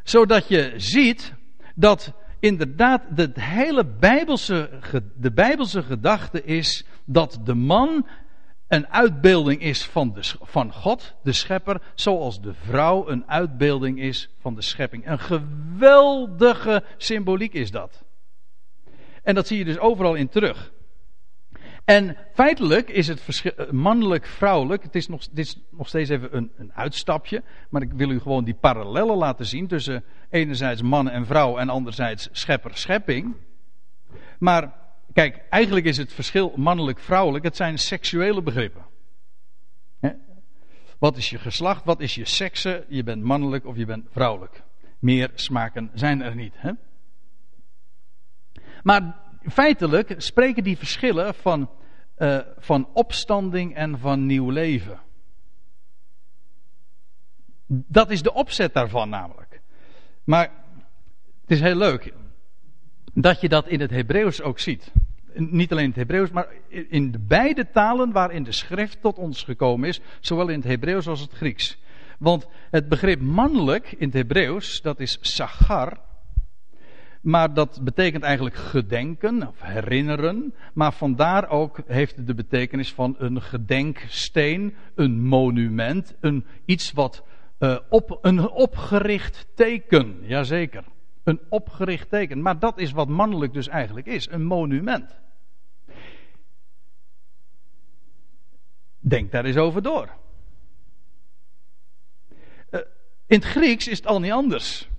[0.03, 1.33] Zodat je ziet
[1.75, 4.69] dat inderdaad de hele Bijbelse,
[5.15, 8.07] de Bijbelse gedachte is dat de man
[8.67, 14.29] een uitbeelding is van, de, van God, de schepper, zoals de vrouw een uitbeelding is
[14.39, 15.07] van de schepping.
[15.07, 18.03] Een geweldige symboliek is dat.
[19.23, 20.71] En dat zie je dus overal in terug.
[21.85, 24.83] En feitelijk is het verschil, eh, mannelijk-vrouwelijk.
[24.83, 27.43] Het is nog, dit is nog steeds even een, een, uitstapje.
[27.69, 29.67] Maar ik wil u gewoon die parallellen laten zien.
[29.67, 33.35] Tussen enerzijds man en vrouw en anderzijds schepper-schepping.
[34.39, 34.73] Maar
[35.13, 37.43] kijk, eigenlijk is het verschil mannelijk-vrouwelijk.
[37.43, 38.91] Het zijn seksuele begrippen.
[41.03, 41.85] Wat is je geslacht?
[41.85, 42.85] Wat is je sekse?
[42.87, 44.63] Je bent mannelijk of je bent vrouwelijk.
[44.99, 46.53] Meer smaken zijn er niet.
[46.57, 46.71] Hè?
[48.83, 49.15] Maar
[49.51, 51.69] feitelijk spreken die verschillen van,
[52.17, 54.99] uh, van opstanding en van nieuw leven.
[57.67, 59.61] Dat is de opzet daarvan namelijk.
[60.23, 60.51] Maar
[61.41, 62.13] het is heel leuk
[63.13, 64.91] dat je dat in het Hebreeuws ook ziet.
[65.33, 69.43] Niet alleen in het Hebreeuws, maar in de beide talen waarin de schrift tot ons
[69.43, 71.77] gekomen is, zowel in het Hebreeuws als het Grieks.
[72.19, 75.97] Want het begrip mannelijk in het Hebreeuws, dat is sagar,
[77.23, 80.53] Maar dat betekent eigenlijk gedenken of herinneren.
[80.73, 87.23] Maar vandaar ook heeft het de betekenis van een gedenksteen, een monument, een, iets wat
[87.59, 90.17] uh, op, een opgericht teken.
[90.21, 90.83] Jazeker.
[91.23, 92.41] Een opgericht teken.
[92.41, 95.15] Maar dat is wat mannelijk dus eigenlijk is: een monument.
[98.99, 100.09] Denk daar eens over door.
[102.71, 102.79] Uh,
[103.27, 104.89] in het Grieks is het al niet anders.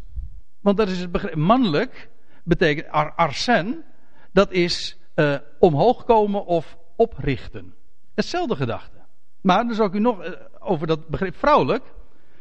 [0.60, 1.34] Want dat is het begrip.
[1.34, 2.12] Mannelijk
[2.44, 3.85] betekent ar arsen,
[4.33, 7.74] dat is uh, omhoog komen of oprichten.
[8.14, 8.98] Hetzelfde gedachte.
[9.40, 11.85] Maar dan zou ik u nog uh, over dat begrip vrouwelijk,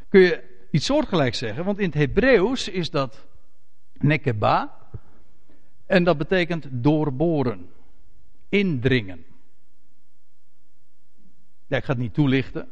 [0.09, 1.65] kun je iets soortgelijks zeggen.
[1.65, 3.27] Want in het Hebreeuws is dat
[3.93, 4.77] nekeba.
[5.85, 7.69] En dat betekent doorboren.
[8.49, 9.25] Indringen.
[11.67, 12.69] Ik ga het niet toelichten.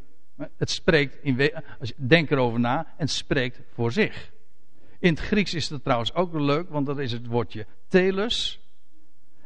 [0.57, 4.31] Het spreekt, in, als je, denk erover na, en spreekt voor zich.
[5.01, 8.59] In het Grieks is dat trouwens ook leuk, want dat is het woordje telus.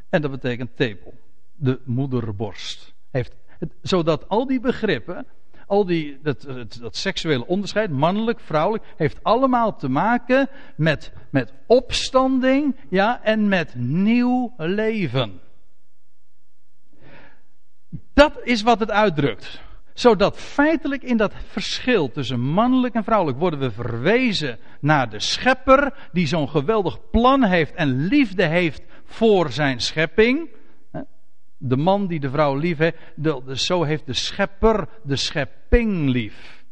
[0.10, 1.14] En dat betekent tepel.
[1.56, 2.94] De moederborst.
[3.12, 3.36] Heeft,
[3.82, 5.26] zodat al die begrippen,
[5.68, 11.54] al die, dat, dat, dat, seksuele onderscheid, mannelijk, vrouwelijk, heeft allemaal te maken met, met
[11.66, 15.40] opstanding ja, en met nieuw leven.
[18.14, 19.64] Dat is wat het uitdrukt
[19.96, 26.10] zodat feitelijk in dat verschil tussen mannelijk en vrouwelijk worden we verwezen naar de schepper
[26.12, 30.50] die zo'n geweldig plan heeft en liefde heeft voor zijn schepping.
[31.58, 32.98] De man die de vrouw lief heeft,
[33.54, 36.66] zo heeft de schepper de schepping lief.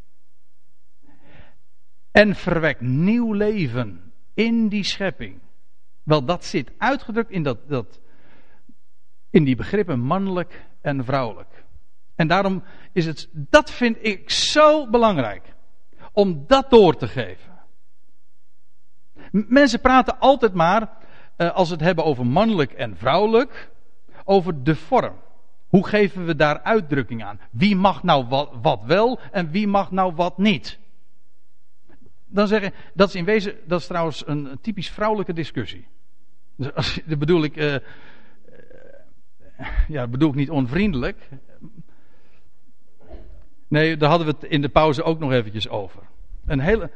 [2.11, 5.39] En verwekt nieuw leven in die schepping.
[6.03, 7.99] Wel, dat zit uitgedrukt in, dat, dat,
[9.29, 11.62] in die begrippen mannelijk en vrouwelijk.
[12.15, 15.53] En daarom is het, dat vind ik zo belangrijk.
[16.11, 17.51] Om dat door te geven.
[19.31, 20.89] Mensen praten altijd maar,
[21.35, 23.71] eh, als we het hebben over mannelijk en vrouwelijk,
[24.23, 25.15] over de vorm.
[25.67, 27.39] Hoe geven we daar uitdrukking aan?
[27.51, 28.25] Wie mag nou
[28.61, 30.79] wat, wel en wie mag nou wat niet?
[32.25, 35.87] Dan zeggen, dat is in wezen, dat is trouwens een typisch vrouwelijke discussie.
[36.55, 37.75] Dus als, dat bedoel ik, uh,
[39.87, 41.29] ja, bedoel ik niet onvriendelijk.
[43.73, 46.01] Nee, daar hadden we het in de pauze ook nog eventjes over.
[46.45, 46.91] Een hele,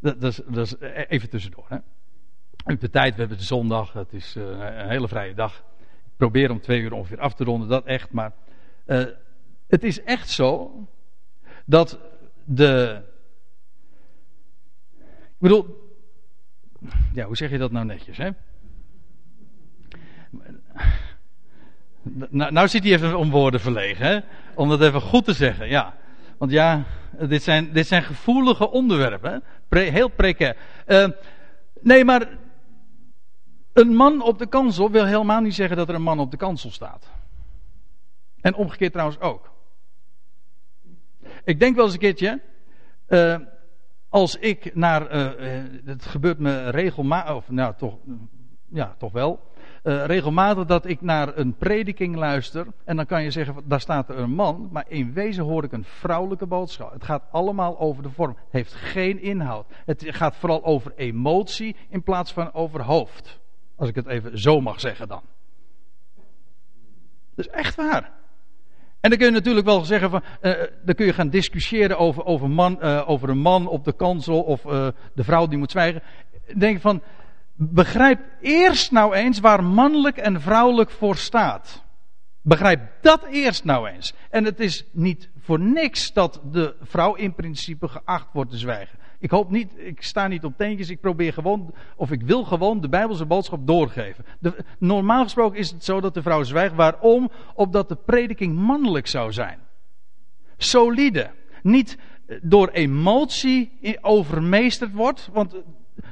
[0.00, 0.74] dat, is, dat is
[1.08, 1.66] even tussendoor.
[1.68, 2.76] Hè.
[2.76, 5.64] De tijd, we hebben zondag, het is uh, een hele vrije dag.
[6.04, 8.10] Ik probeer om twee uur ongeveer af te ronden, dat echt.
[8.10, 8.32] Maar
[8.86, 9.04] uh,
[9.66, 10.72] het is echt zo
[11.64, 11.98] dat
[12.44, 13.02] de.
[15.08, 15.90] Ik bedoel,
[17.12, 18.30] ja, hoe zeg je dat nou netjes, hè?
[22.30, 24.20] Nou, nou zit hij even om woorden verlegen, hè?
[24.54, 26.00] Om dat even goed te zeggen, ja.
[26.42, 26.84] Want ja,
[27.18, 29.42] dit zijn, dit zijn gevoelige onderwerpen.
[29.68, 30.56] heel precair.
[30.86, 31.08] Uh,
[31.80, 32.28] nee, maar
[33.72, 36.36] een man op de kansel wil helemaal niet zeggen dat er een man op de
[36.36, 37.10] kansel staat.
[38.40, 39.52] En omgekeerd trouwens ook.
[41.44, 42.40] Ik denk wel eens een keertje.
[43.08, 43.36] Uh,
[44.08, 45.14] als ik naar.
[45.14, 47.34] Uh, het gebeurt me regelmatig.
[47.34, 47.98] Of nou, toch.
[48.68, 49.51] Ja, toch wel
[49.82, 52.66] uh, regelmatig dat ik naar een prediking luister.
[52.84, 54.68] En dan kan je zeggen, daar staat er een man.
[54.72, 56.92] Maar in wezen hoor ik een vrouwelijke boodschap.
[56.92, 58.36] Het gaat allemaal over de vorm.
[58.36, 59.66] Het heeft geen inhoud.
[59.84, 63.40] Het gaat vooral over emotie in plaats van over hoofd.
[63.76, 65.22] Als ik het even zo mag zeggen dan.
[67.34, 68.10] Dat is echt waar.
[69.00, 70.52] En dan kun je natuurlijk wel zeggen van, uh,
[70.84, 74.42] dan kun je gaan discussiëren over, over, man, uh, over een man op de kansel
[74.42, 74.62] of
[75.14, 76.02] de vrouw die moet zwijgen.
[76.56, 77.02] Denk van,
[77.70, 81.84] begrijp eerst nou eens waar mannelijk en vrouwelijk voor staat.
[82.42, 84.14] Begrijp dat eerst nou eens.
[84.30, 88.98] En het is niet voor niks dat de vrouw in principe geacht wordt te zwijgen.
[89.18, 92.80] Ik hoop niet, ik sta niet op teentjes, ik probeer gewoon, of ik wil gewoon
[92.80, 94.24] de Bijbelse boodschap doorgeven.
[94.40, 96.74] De, normaal gesproken is het zo dat de vrouw zwijgt.
[96.74, 97.30] Waarom?
[97.54, 99.58] Opdat de prediking mannelijk zou zijn.
[100.56, 101.30] Solide.
[101.62, 101.98] Niet
[102.42, 105.54] door emotie overmeesterd wordt, want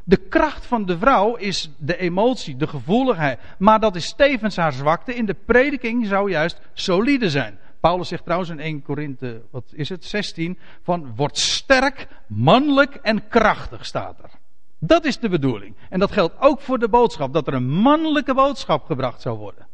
[0.04, 3.38] de kracht van de vrouw is de emotie, de gevoeligheid.
[3.58, 5.14] Maar dat is tevens haar zwakte.
[5.14, 7.58] In de prediking zou juist solide zijn.
[7.80, 13.28] Paulus zegt trouwens in 1 Korinthe, wat is het, 16, van word sterk, mannelijk en
[13.28, 14.30] krachtig staat er.
[14.78, 15.76] Dat is de bedoeling.
[15.88, 19.66] En dat geldt ook voor de boodschap, dat er een mannelijke boodschap gebracht zou worden.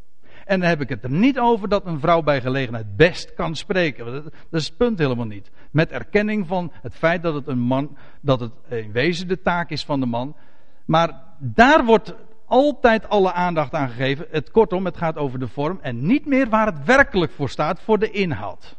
[0.46, 3.56] En dan heb ik het er niet over dat een vrouw bij gelegenheid best kan
[3.56, 4.04] spreken.
[4.50, 5.50] Dat is het punt helemaal niet.
[5.70, 9.70] Met erkenning van het feit dat het een man, dat het in wezen de taak
[9.70, 10.36] is van de man.
[10.84, 12.14] Maar daar wordt
[12.46, 14.26] altijd alle aandacht aan gegeven.
[14.30, 17.80] Het, kortom, het gaat over de vorm en niet meer waar het werkelijk voor staat,
[17.80, 18.76] voor de inhoud.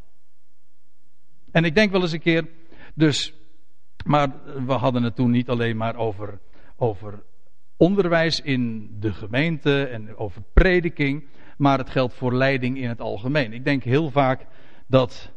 [1.51, 2.47] En ik denk wel eens een keer,
[2.93, 3.33] dus,
[4.05, 4.31] maar
[4.65, 6.39] we hadden het toen niet alleen maar over,
[6.75, 7.23] over
[7.77, 11.23] onderwijs in de gemeente en over prediking,
[11.57, 13.53] maar het geldt voor leiding in het algemeen.
[13.53, 14.45] Ik denk heel vaak
[14.87, 15.31] dat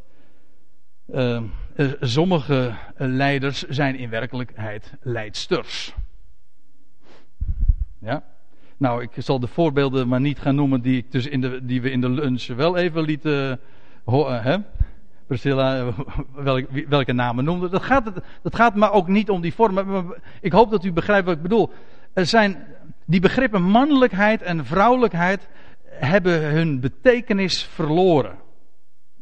[1.07, 1.41] uh,
[1.99, 5.95] sommige leiders zijn in werkelijkheid leidsters.
[7.99, 8.23] Ja?
[8.77, 11.81] Nou, ik zal de voorbeelden maar niet gaan noemen die, ik dus in de, die
[11.81, 13.59] we in de lunch wel even lieten
[14.03, 14.41] horen.
[14.43, 14.57] Hè?
[15.27, 15.93] Priscilla,
[16.33, 17.69] welke, welke namen noemde.
[17.69, 20.13] Dat gaat, dat gaat maar ook niet om die vorm.
[20.41, 21.71] Ik hoop dat u begrijpt wat ik bedoel.
[22.13, 22.57] Er zijn
[23.05, 25.49] die begrippen mannelijkheid en vrouwelijkheid
[25.91, 28.39] hebben hun betekenis verloren.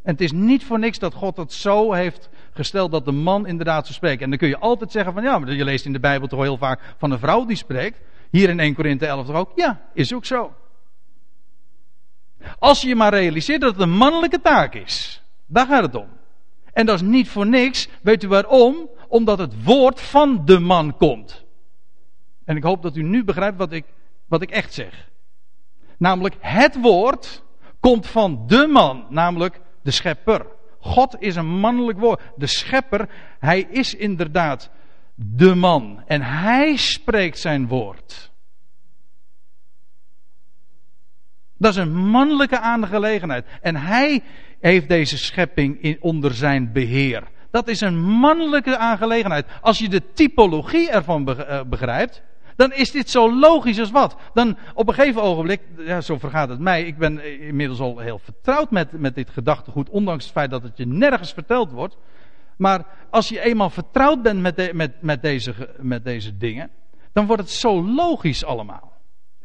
[0.04, 3.48] En het is niet voor niks dat God het zo heeft gesteld dat de man
[3.48, 4.22] inderdaad zo spreekt.
[4.22, 6.42] En dan kun je altijd zeggen van ja, maar je leest in de Bijbel toch
[6.42, 8.02] heel vaak van een vrouw die spreekt.
[8.32, 9.52] Hier in 1 Korinthe 11 toch ook?
[9.56, 10.54] Ja, is ook zo.
[12.60, 15.24] Als je je maar realiseert dat het een mannelijke taak is.
[15.46, 16.08] Daar gaat het om.
[16.74, 17.88] En dat is niet voor niks.
[18.02, 18.90] Weet u waarom?
[19.08, 21.46] Omdat het woord van de man komt.
[22.46, 23.86] En ik hoop dat u nu begrijpt wat ik,
[24.28, 25.10] wat ik echt zeg.
[26.00, 27.44] Namelijk, het woord
[27.80, 30.46] komt van de man, namelijk de schepper.
[30.80, 32.22] God is een mannelijk woord.
[32.36, 33.10] De schepper,
[33.40, 34.70] hij is inderdaad
[35.16, 36.04] de man.
[36.08, 38.32] En hij spreekt zijn woord.
[41.58, 43.46] Dat is een mannelijke aangelegenheid.
[43.62, 44.24] En hij
[44.60, 47.24] heeft deze schepping in, onder zijn beheer.
[47.52, 49.46] Dat is een mannelijke aangelegenheid.
[49.62, 52.24] Als je de typologie ervan eh, begrijpt,
[52.60, 54.16] dan is dit zo logisch als wat.
[54.34, 58.20] Dan op een gegeven ogenblik, ja, zo vergaat het mij, ik ben inmiddels al heel
[58.20, 61.98] vertrouwd met, met dit gedachtegoed, ondanks het feit dat het je nergens verteld wordt.
[62.58, 66.70] Maar als je eenmaal vertrouwd bent met, met, met, deze, met deze dingen,
[67.14, 68.94] dan wordt het zo logisch allemaal.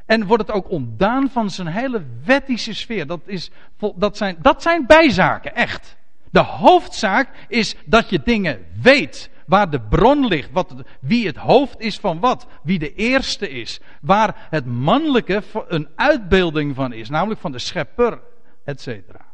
[0.07, 3.07] En wordt het ook ontdaan van zijn hele wettische sfeer.
[3.07, 3.51] Dat, is,
[3.97, 5.97] dat, zijn, dat zijn bijzaken, echt.
[6.31, 9.31] De hoofdzaak is dat je dingen weet.
[9.47, 10.51] Waar de bron ligt.
[10.53, 12.47] Wat, wie het hoofd is van wat.
[12.63, 13.81] Wie de eerste is.
[14.01, 17.09] Waar het mannelijke een uitbeelding van is.
[17.09, 18.21] Namelijk van de schepper,
[18.65, 19.27] et cetera.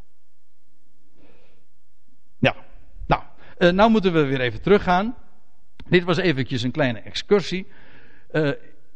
[2.38, 2.54] Ja,
[3.06, 3.22] nou.
[3.58, 5.14] Uh, nou moeten we weer even teruggaan.
[5.88, 7.66] Dit was eventjes een kleine excursie.
[8.32, 8.50] Uh,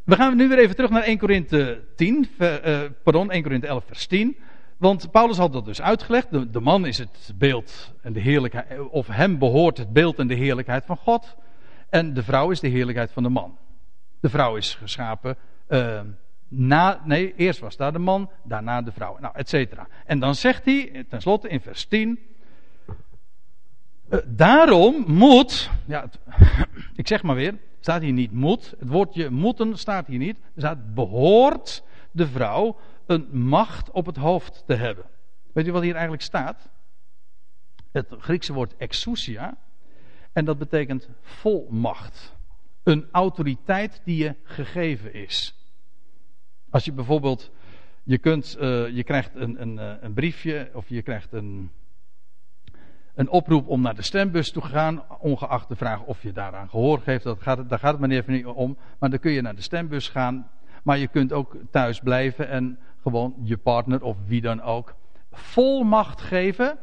[0.04, 3.84] we gaan nu weer even terug naar 1 Korinthe 10, uh, pardon, 1 Korinthe 11
[3.86, 4.36] vers 10.
[4.76, 6.52] Want Paulus had dat dus uitgelegd.
[6.52, 10.34] De, man is het beeld en de heerlijkheid, of hem behoort het beeld en de
[10.34, 11.36] heerlijkheid van God.
[11.88, 13.58] En de vrouw is de heerlijkheid van de man.
[14.20, 15.36] De vrouw is geschapen
[15.68, 16.00] uh,
[16.48, 19.16] na, nee, eerst was daar de man, daarna de vrouw.
[19.20, 19.86] Nou, et cetera.
[20.04, 22.18] En dan zegt hij, tenslotte in vers 10.
[24.10, 26.08] Uh, daarom moet, ja,
[26.96, 28.74] ik zeg maar weer, staat hier niet moet.
[28.78, 30.36] Het woordje moeten staat hier niet.
[30.36, 35.04] Er staat behoort de vrouw een macht op het hoofd te hebben.
[35.52, 36.70] Weet u wat hier eigenlijk staat?
[37.92, 39.56] Het Griekse woord exousia.
[40.32, 42.36] En dat betekent volmacht.
[42.82, 45.54] Een autoriteit die je gegeven is.
[46.70, 47.50] Als je bijvoorbeeld,
[48.02, 51.70] je, kunt, uh, je krijgt een, een, eh, een briefje of je krijgt een,
[53.14, 57.00] een oproep om naar de stembus te gaan, ongeacht de vraag of je daaraan gehoor
[57.00, 57.24] geeft.
[57.24, 58.76] Dat gaat, daar gaat het maar even niet om.
[58.98, 60.50] Maar dan kun je naar de stembus gaan.
[60.82, 64.94] Maar je kunt ook thuis blijven en gewoon je partner of wie dan ook
[65.32, 66.78] volmacht geven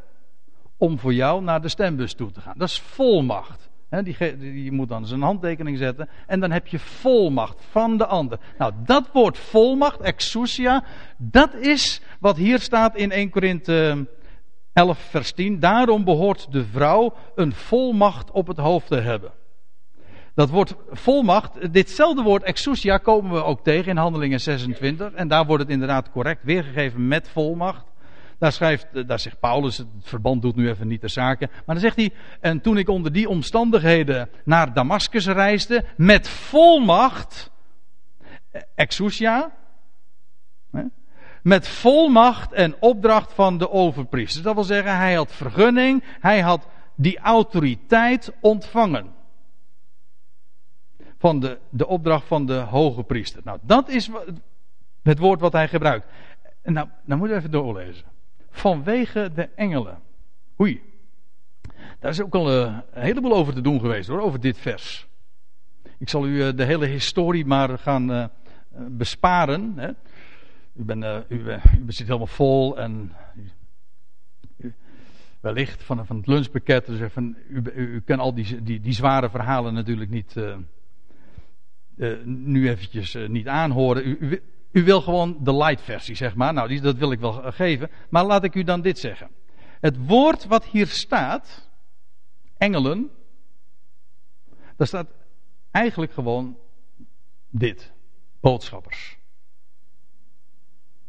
[0.76, 2.54] om voor jou naar de stembus toe te gaan.
[2.56, 3.70] Dat is volmacht.
[3.88, 6.08] Die, die, moet dan zijn handtekening zetten.
[6.26, 8.38] En dan heb je volmacht van de ander.
[8.58, 10.84] Nou, dat woord volmacht, exousia,
[11.16, 14.06] dat is wat hier staat in 1 Korinthe
[14.72, 15.60] 11, vers 10.
[15.60, 19.32] Daarom behoort de vrouw een volmacht op het hoofd te hebben.
[20.34, 25.12] Dat woord volmacht, ditzelfde woord exousia komen we ook tegen in Handelingen 26.
[25.12, 27.84] En daar wordt het inderdaad correct weergegeven met volmacht.
[28.38, 31.48] Daar, schrijft, daar zegt Paulus, het verband doet nu even niet de zaken.
[31.50, 37.50] Maar dan zegt hij, en toen ik onder die omstandigheden naar Damascus reisde, met volmacht,
[38.74, 39.52] exousia,
[41.42, 44.42] met volmacht en opdracht van de overpriester.
[44.42, 49.20] Dat wil zeggen, hij had vergunning, hij had die autoriteit ontvangen.
[51.22, 53.40] Van de, de opdracht van de hoge priester.
[53.44, 54.10] Nou, dat is
[55.02, 56.06] het woord wat hij gebruikt.
[56.62, 58.04] Nou, nou moet je even doorlezen.
[58.50, 59.98] Vanwege de engelen.
[60.60, 60.82] Oei.
[61.98, 65.06] Daar is ook al een heleboel over te doen geweest hoor, over dit vers.
[65.98, 68.24] Ik zal u eh, de hele historie maar gaan uh,
[68.88, 69.72] besparen.
[69.76, 69.88] Hè.
[70.74, 71.44] U, bent, u,
[71.86, 73.12] u zit helemaal vol en
[75.40, 76.86] wellicht van, van het lunchpakket.
[76.86, 80.36] Dus van, u, u, kan al die, die, die zware verhalen natuurlijk niet,
[81.96, 84.06] uh, nu eventjes niet aanhoren.
[84.06, 86.52] U, u, wil gewoon de light versie, zeg maar.
[86.52, 87.90] Nou, die, dat wil ik wel geven.
[88.10, 89.30] Maar laat ik u dan dit zeggen.
[89.80, 91.70] Het woord wat hier staat,
[92.56, 93.10] engelen,
[94.76, 95.06] daar staat
[95.70, 96.58] eigenlijk gewoon
[97.50, 97.92] dit.
[98.40, 99.16] boodschappers.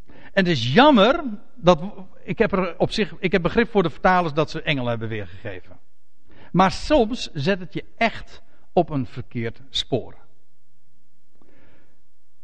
[0.06, 1.24] En het is jammer
[1.56, 1.82] dat.
[2.24, 3.14] Ik heb er op zich.
[3.20, 5.80] Ik heb begrip voor de vertalers dat ze engelen hebben weergegeven.
[6.52, 8.42] Maar soms zet het je echt
[8.74, 10.16] op een verkeerd spoor.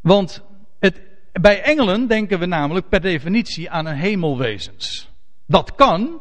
[0.02, 0.44] Want
[0.80, 5.10] het, bij engelen denken we namelijk per definitie aan een hemelwezens.
[5.48, 6.20] Dat kan,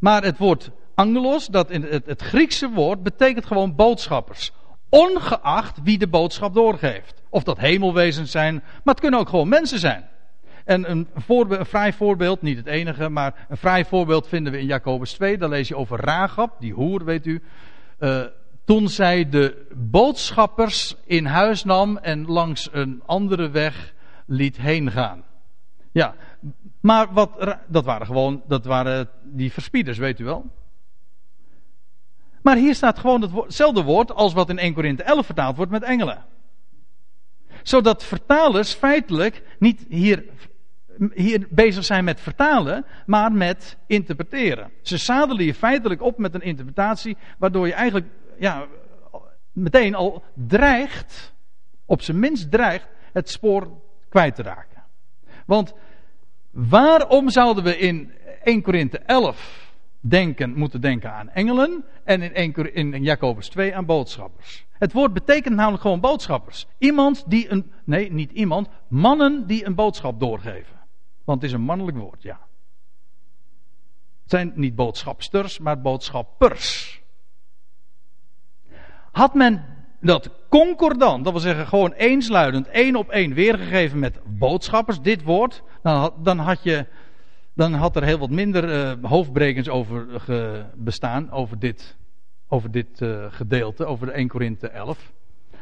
[0.00, 4.52] maar het woord angelos, dat in het, Griekse woord, betekent gewoon boodschappers.
[4.88, 7.22] Ongeacht wie de boodschap doorgeeft.
[7.28, 10.08] Of dat hemelwezens zijn, maar het kunnen ook gewoon mensen zijn.
[10.64, 14.58] En een, voorbeeld, een fraai voorbeeld, niet het enige, maar een fraai voorbeeld vinden we
[14.58, 15.38] in Jacobus 2.
[15.38, 17.42] Daar lees je over Ragab, die hoer, weet u.
[17.98, 18.24] Uh,
[18.66, 23.94] toen zij de boodschappers in huis nam en langs een andere weg
[24.26, 25.24] liet heen gaan.
[25.92, 26.14] Ja,
[26.80, 30.50] maar wat, dat waren gewoon, dat waren die verspieders, weet u wel.
[32.42, 35.82] Maar hier staat gewoon hetzelfde woord als wat in 1 Korinthe 11 vertaald wordt met
[35.82, 36.24] engelen.
[37.62, 40.24] Zodat vertalers feitelijk niet hier,
[41.14, 44.70] hier bezig zijn met vertalen, maar met interpreteren.
[44.82, 48.06] Ze zadelen je feitelijk op met een interpretatie, waardoor je eigenlijk
[48.38, 48.66] ja,
[49.52, 51.34] meteen al dreigt,
[51.84, 53.70] op zijn minst dreigt, het spoor
[54.08, 54.82] kwijt te raken.
[55.46, 55.74] Want
[56.50, 58.12] waarom zouden we in
[58.42, 63.86] 1 Korinthe 11 denken, moeten denken aan engelen en in, 1, in Jacobus 2 aan
[63.86, 64.66] boodschappers?
[64.78, 66.66] Het woord betekent namelijk gewoon boodschappers.
[66.78, 70.76] Iemand die een, nee, niet iemand, mannen die een boodschap doorgeven.
[71.24, 72.40] Want het is een mannelijk woord, ja.
[74.22, 77.00] Het zijn niet boodschapsters, maar boodschappers.
[79.16, 79.64] Had men
[80.00, 85.62] dat concordant, dat wil zeggen gewoon eensluidend, één op één weergegeven met boodschappers, dit woord,
[85.82, 86.86] dan had, dan had, je,
[87.54, 90.06] dan had er heel wat minder uh, hoofdbrekens over
[90.74, 91.96] bestaan, over dit,
[92.48, 95.12] over dit uh, gedeelte, over de 1 Korinthe 11.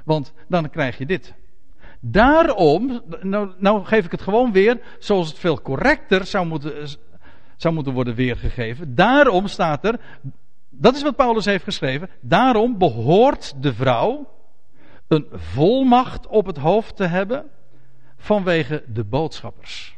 [0.04, 1.34] Want dan krijg je dit.
[2.00, 6.88] Daarom, nou, nou geef ik het gewoon weer zoals het veel correcter zou moeten,
[7.56, 8.94] zou moeten worden weergegeven.
[8.94, 10.00] Daarom staat er,
[10.76, 12.10] dat is wat Paulus heeft geschreven.
[12.20, 14.28] Daarom behoort de vrouw
[15.08, 17.50] een volmacht op het hoofd te hebben
[18.16, 19.96] vanwege de boodschappers.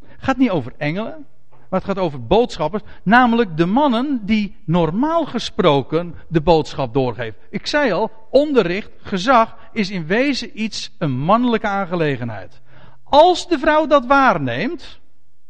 [0.00, 5.24] Het gaat niet over engelen, maar het gaat over boodschappers, namelijk de mannen die normaal
[5.24, 7.40] gesproken de boodschap doorgeven.
[7.50, 12.60] Ik zei al, onderricht, gezag is in wezen iets, een mannelijke aangelegenheid.
[13.04, 15.00] Als de vrouw dat waarneemt,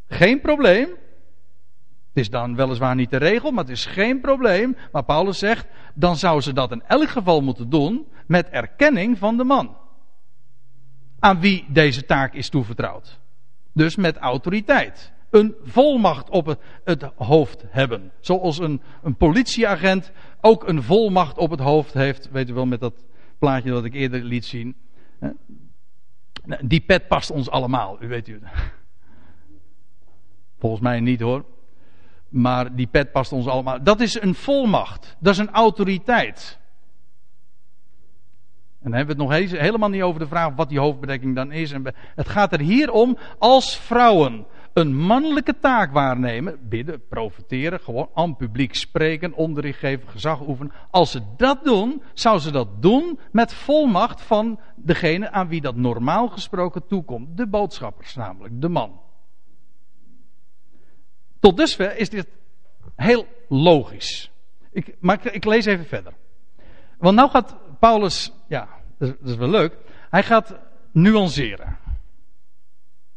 [0.09, 0.89] geen probleem,
[2.19, 4.77] het is dan weliswaar niet de regel, maar het is geen probleem.
[4.93, 9.37] Maar Paulus zegt, dan zou ze dat in elk geval moeten doen met erkenning van
[9.37, 9.77] de man.
[11.19, 13.21] Aan wie deze taak is toevertrouwd.
[13.73, 15.13] Dus met autoriteit.
[15.31, 18.13] Een volmacht op het, hoofd hebben.
[18.21, 22.31] Zoals een, een politieagent ook een volmacht op het hoofd heeft.
[22.31, 23.05] Weet u wel, met dat
[23.39, 24.77] plaatje dat ik eerder liet zien.
[26.61, 28.41] Die pet past ons allemaal, u weet u.
[30.61, 31.45] Volgens mij niet hoor.
[32.29, 33.83] Maar die pet past ons allemaal.
[33.83, 35.17] Dat is een volmacht.
[35.19, 36.59] Dat is een autoriteit.
[38.81, 41.53] En dan hebben we het nog helemaal niet over de vraag wat die hoofdbedekking dan
[41.53, 41.73] is.
[42.15, 48.37] Het gaat er hier om als vrouwen een mannelijke taak waarnemen, bidden, profiteren, gewoon aan
[48.37, 50.73] publiek spreken, onderricht geven, gezag oefenen.
[50.91, 55.77] Als ze dat doen, zou ze dat doen met volmacht van degene aan wie dat
[55.77, 57.37] normaal gesproken toekomt.
[57.37, 59.01] De boodschappers namelijk, de man.
[61.41, 62.27] Tot dusver is dit
[62.97, 64.31] heel logisch.
[64.71, 66.13] Ik, maar ik, lees even verder.
[66.99, 68.69] Want nou gaat Paulus, ja,
[68.99, 69.77] dat is, wel leuk.
[70.11, 70.59] Hij gaat
[70.93, 71.79] nuanceren.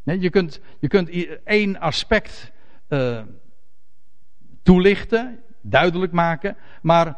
[0.04, 1.10] Je kunt, je kunt
[1.44, 2.52] één aspect
[2.90, 3.22] uh,
[4.64, 6.58] toelichten, duidelijk maken.
[6.82, 7.18] Maar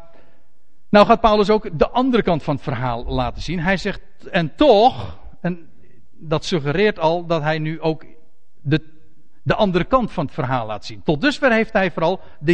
[0.88, 3.60] nou gaat Paulus ook de andere kant van het verhaal laten zien.
[3.60, 4.00] Hij zegt,
[4.30, 5.68] en toch, en
[6.12, 8.04] dat suggereert al dat hij nu ook
[8.60, 8.93] de
[9.44, 11.02] de andere kant van het verhaal laat zien.
[11.02, 12.52] Tot dusver heeft hij vooral de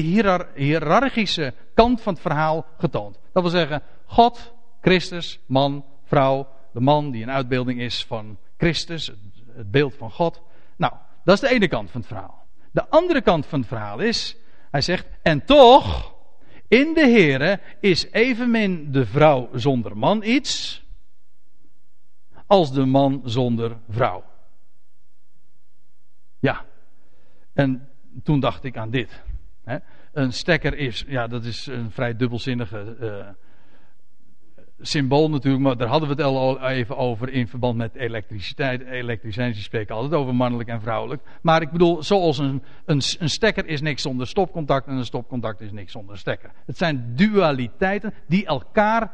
[0.55, 3.19] hiërarchische kant van het verhaal getoond.
[3.33, 9.13] Dat wil zeggen, God, Christus, man, vrouw, de man die een uitbeelding is van Christus,
[9.53, 10.43] het beeld van God.
[10.77, 10.93] Nou,
[11.25, 12.47] dat is de ene kant van het verhaal.
[12.73, 14.37] De andere kant van het verhaal is,
[14.71, 16.15] hij zegt, en toch,
[16.69, 20.83] in de Here is evenmin de vrouw zonder man iets,
[22.47, 24.25] als de man zonder vrouw.
[26.39, 26.65] Ja,
[27.53, 27.89] en
[28.23, 29.23] toen dacht ik aan dit.
[29.65, 29.77] Hè.
[30.13, 33.29] Een stekker is, ja, dat is een vrij dubbelzinnige uh,
[34.81, 38.83] symbool natuurlijk, maar daar hadden we het al even over in verband met elektriciteit.
[38.83, 41.23] Elektriciëns spreken altijd over mannelijk en vrouwelijk.
[41.43, 45.61] Maar ik bedoel, zoals een, een, een stekker is niks zonder stopcontact en een stopcontact
[45.61, 46.51] is niks zonder stekker.
[46.67, 49.13] Het zijn dualiteiten die elkaar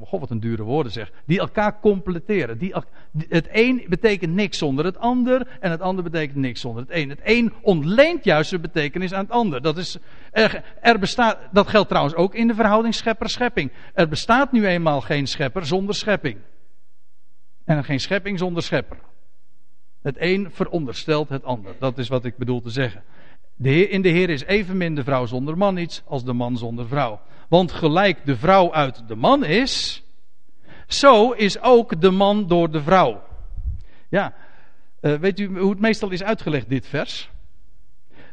[0.00, 2.58] God wat een dure woorden zeg, die elkaar completeren.
[2.58, 2.74] Die,
[3.28, 7.08] het een betekent niks zonder het ander en het ander betekent niks zonder het een.
[7.08, 9.62] Het een ontleent juist de betekenis aan het ander.
[9.62, 9.98] Dat, is,
[10.30, 13.72] er, er bestaat, dat geldt trouwens ook in de verhouding schepper-schepping.
[13.94, 16.38] Er bestaat nu eenmaal geen schepper zonder schepping.
[17.64, 18.98] En geen schepping zonder schepper.
[20.02, 21.74] Het een veronderstelt het ander.
[21.78, 23.02] Dat is wat ik bedoel te zeggen.
[23.56, 26.56] De heer, in de Heer is evenmin de vrouw zonder man iets als de man
[26.56, 27.20] zonder vrouw.
[27.48, 30.02] Want gelijk de vrouw uit de man is,
[30.86, 33.22] zo is ook de man door de vrouw.
[34.08, 34.34] Ja,
[35.00, 37.30] uh, weet u hoe het meestal is uitgelegd, dit vers?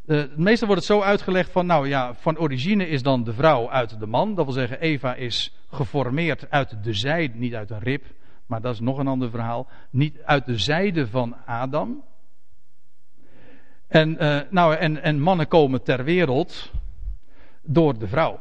[0.05, 3.69] Uh, meestal wordt het zo uitgelegd van, nou ja, van origine is dan de vrouw
[3.69, 4.35] uit de man.
[4.35, 8.05] Dat wil zeggen, Eva is geformeerd uit de zijde, niet uit een rib,
[8.45, 9.67] maar dat is nog een ander verhaal.
[9.89, 12.03] Niet uit de zijde van Adam.
[13.87, 16.71] En, uh, nou, en, en mannen komen ter wereld
[17.61, 18.39] door de vrouw.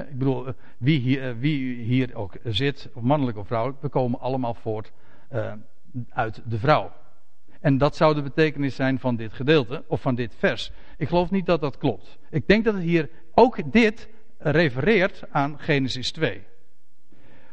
[0.00, 0.46] Ik bedoel,
[0.78, 4.92] wie hier, eh, wie hier ook zit, of mannelijk of vrouwelijk, we komen allemaal voort
[5.32, 5.52] uh,
[6.08, 6.92] uit de vrouw.
[7.60, 10.72] En dat zou de betekenis zijn van dit gedeelte, of van dit vers.
[10.96, 12.18] Ik geloof niet dat dat klopt.
[12.30, 16.42] Ik denk dat het hier ook dit refereert aan Genesis 2.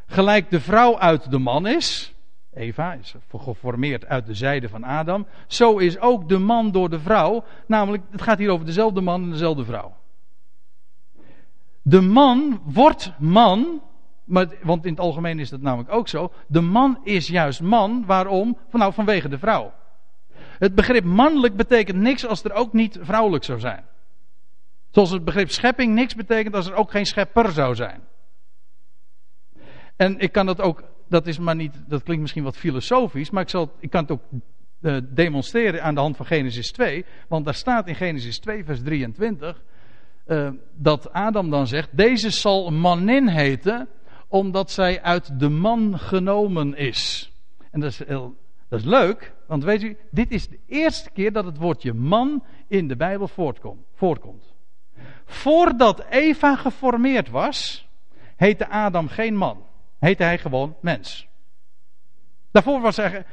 [0.06, 2.14] Gelijk de vrouw uit de man is,
[2.54, 5.26] Eva is geformeerd uit de zijde van Adam.
[5.46, 7.44] Zo is ook de man door de vrouw.
[7.66, 9.96] Namelijk, het gaat hier over dezelfde man en dezelfde vrouw.
[11.82, 13.82] De man wordt man.
[14.24, 16.32] Maar, want in het algemeen is dat namelijk ook zo.
[16.46, 18.04] De man is juist man.
[18.06, 18.58] Waarom?
[18.70, 19.72] Nou, vanwege de vrouw.
[20.58, 23.84] Het begrip mannelijk betekent niks als er ook niet vrouwelijk zou zijn.
[24.90, 28.00] Zoals het begrip schepping niks betekent als er ook geen schepper zou zijn.
[29.96, 33.42] En ik kan dat ook dat is maar niet, dat klinkt misschien wat filosofisch, maar
[33.42, 34.22] ik, zal, ik kan het ook
[34.80, 37.04] uh, demonstreren aan de hand van Genesis 2.
[37.28, 39.62] Want daar staat in Genesis 2, vers 23,
[40.26, 43.88] uh, dat Adam dan zegt: Deze zal manin heten,
[44.28, 47.32] omdat zij uit de man genomen is.
[47.70, 48.36] En dat is, heel,
[48.68, 52.44] dat is leuk, want weet u, dit is de eerste keer dat het woordje man
[52.68, 53.28] in de Bijbel
[53.94, 54.54] voortkomt.
[55.24, 57.88] Voordat Eva geformeerd was,
[58.36, 59.70] heette Adam geen man
[60.02, 61.28] heette hij gewoon mens.
[62.50, 63.24] Daarvoor was hij.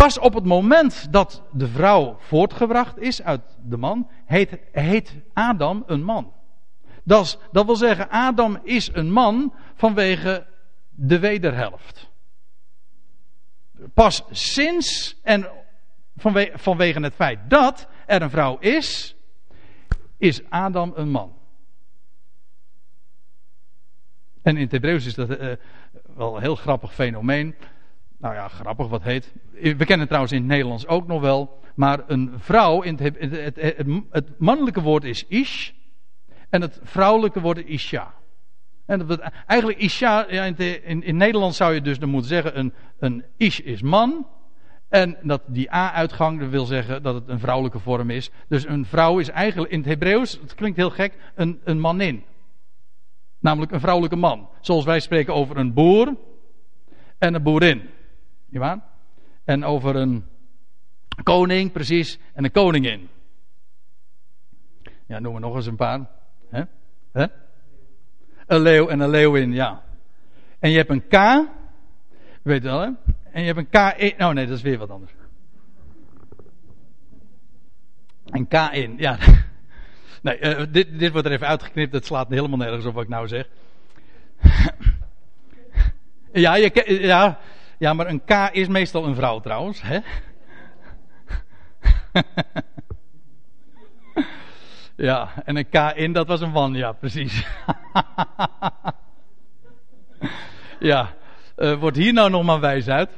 [0.00, 5.82] Pas op het moment dat de vrouw voortgebracht is uit de man, heet, heet Adam
[5.86, 6.32] een man.
[7.04, 10.46] Dat, dat wil zeggen, Adam is een man vanwege
[10.90, 12.10] de wederhelft.
[13.94, 15.48] Pas sinds en
[16.56, 19.16] vanwege, het feit dat er een vrouw is,
[20.18, 21.36] is Adam een man.
[24.42, 25.52] En in het Hebreeuws is dat uh,
[26.16, 27.54] wel een heel grappig fenomeen.
[28.20, 29.32] Nou ja, grappig wat heet.
[29.52, 31.58] We kennen het trouwens in het Nederlands ook nog wel.
[31.74, 33.76] Maar een vrouw, in het, het,
[34.10, 35.70] het, mannelijke woord is ish.
[36.48, 38.14] En het vrouwelijke woord is isha.
[38.86, 42.72] En dat, eigenlijk isha, in, in, in Nederland zou je dus dan moeten zeggen, een,
[42.98, 44.26] een ish is man.
[44.88, 48.30] En dat die a-uitgang wil zeggen dat het een vrouwelijke vorm is.
[48.48, 52.24] Dus een vrouw is eigenlijk in het Hebreeuws, het klinkt heel gek, een, een manin.
[53.38, 54.48] Namelijk een vrouwelijke man.
[54.60, 56.16] Zoals wij spreken over een boer
[57.18, 57.82] en een boerin.
[58.50, 58.88] Ja?
[59.44, 60.24] En over een
[61.22, 63.08] koning, precies, en een koningin.
[65.06, 66.06] Ja, noem we nog eens een paar.
[66.48, 66.62] Hè?
[67.12, 67.26] Hè?
[68.46, 69.82] Een leeuw en een leeuwin, ja.
[70.58, 71.48] En je hebt een K,
[72.42, 72.90] weet je wel, hè?
[73.32, 74.24] En je hebt een K in.
[74.24, 75.12] Oh nee, dat is weer wat anders.
[78.24, 79.18] Een K in, ja.
[80.22, 81.92] Nee, uh, dit, dit wordt er even uitgeknipt.
[81.92, 83.48] Het slaat helemaal nergens op wat ik nou zeg.
[86.32, 87.38] ja, je, ja,
[87.80, 89.82] ja, maar een K is meestal een vrouw trouwens.
[89.82, 89.98] Hè?
[95.08, 97.40] ja, en een K in, dat was een man, ja, precies.
[100.90, 101.14] ja,
[101.56, 103.10] uh, wordt hier nou nog maar wijs uit.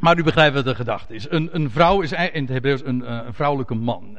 [0.00, 1.30] Maar u begrijpt wat de gedachte is.
[1.30, 4.18] Een, een vrouw is in het Hebreeuws een, eh, vrouwelijke man.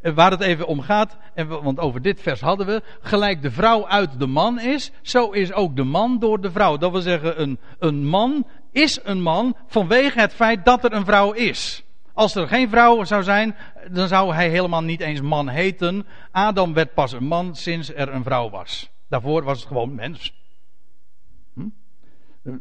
[0.00, 3.50] Eh, waar het even om gaat, en want over dit vers hadden we, gelijk de
[3.50, 6.76] vrouw uit de man is, zo is ook de man door de vrouw.
[6.76, 11.04] Dat wil zeggen, een, een man is een man vanwege het feit dat er een
[11.04, 11.84] vrouw is.
[12.12, 13.56] Als er geen vrouw zou zijn,
[13.90, 16.06] dan zou hij helemaal niet eens man heten.
[16.30, 18.90] Adam werd pas een man sinds er een vrouw was.
[19.08, 20.32] Daarvoor was het gewoon mens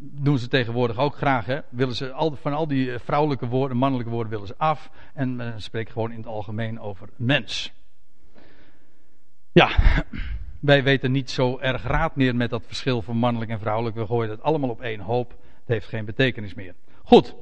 [0.01, 1.61] doen ze tegenwoordig ook graag.
[1.70, 4.89] Willen ze al, van al die vrouwelijke woorden, mannelijke woorden willen ze af.
[5.14, 7.74] En men spreekt gewoon in het algemeen over mens.
[9.51, 9.70] Ja,
[10.59, 13.95] wij weten niet zo erg raad meer met dat verschil van mannelijk en vrouwelijk.
[13.95, 15.36] We gooien het allemaal op één hoop.
[15.64, 16.76] Het heeft geen betekenis meer.
[17.03, 17.36] Goed,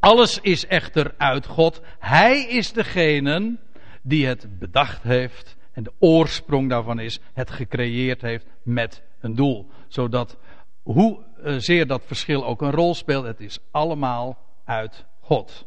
[0.00, 1.80] alles is echter uit God.
[1.98, 3.56] Hij is degene
[4.02, 5.56] die het bedacht heeft.
[5.72, 9.70] En de oorsprong daarvan is het gecreëerd heeft met een doel.
[9.88, 10.36] Zodat
[10.82, 15.66] Hoezeer uh, dat verschil ook een rol speelt, het is allemaal uit God.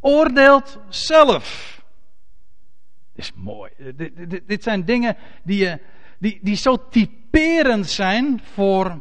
[0.00, 1.76] Oordeelt zelf.
[3.12, 3.70] Dit is mooi.
[3.94, 5.74] Dit, dit, dit zijn dingen die, uh,
[6.18, 9.00] die, die zo typerend zijn voor,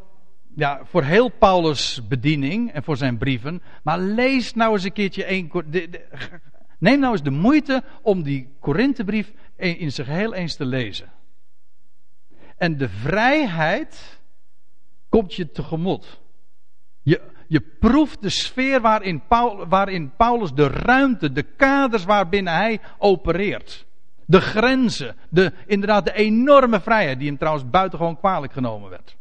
[0.59, 3.61] ja, voor heel Paulus' bediening en voor zijn brieven.
[3.83, 5.51] Maar lees nou eens een keertje één.
[6.79, 11.11] Neem nou eens de moeite om die Korinthebrief in zijn geheel eens te lezen.
[12.57, 14.19] En de vrijheid
[15.09, 16.19] komt je tegemoet.
[17.01, 19.21] Je, je proeft de sfeer waarin,
[19.67, 23.85] waarin Paulus de ruimte, de kaders waarbinnen hij opereert.
[24.25, 29.17] De grenzen, de, inderdaad de enorme vrijheid, die hem trouwens buitengewoon kwalijk genomen werd.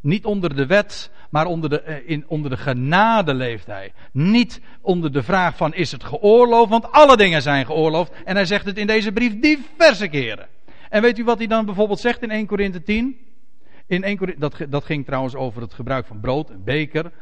[0.00, 3.92] Niet onder de wet, maar onder de, eh, in, onder de genade leeft hij.
[4.12, 8.12] Niet onder de vraag van is het geoorloofd, want alle dingen zijn geoorloofd.
[8.24, 10.46] En hij zegt het in deze brief diverse keren.
[10.88, 13.16] En weet u wat hij dan bijvoorbeeld zegt in 1 Korinthe 10?
[13.86, 17.12] In 1 Korinthe, dat, dat ging trouwens over het gebruik van brood en beker.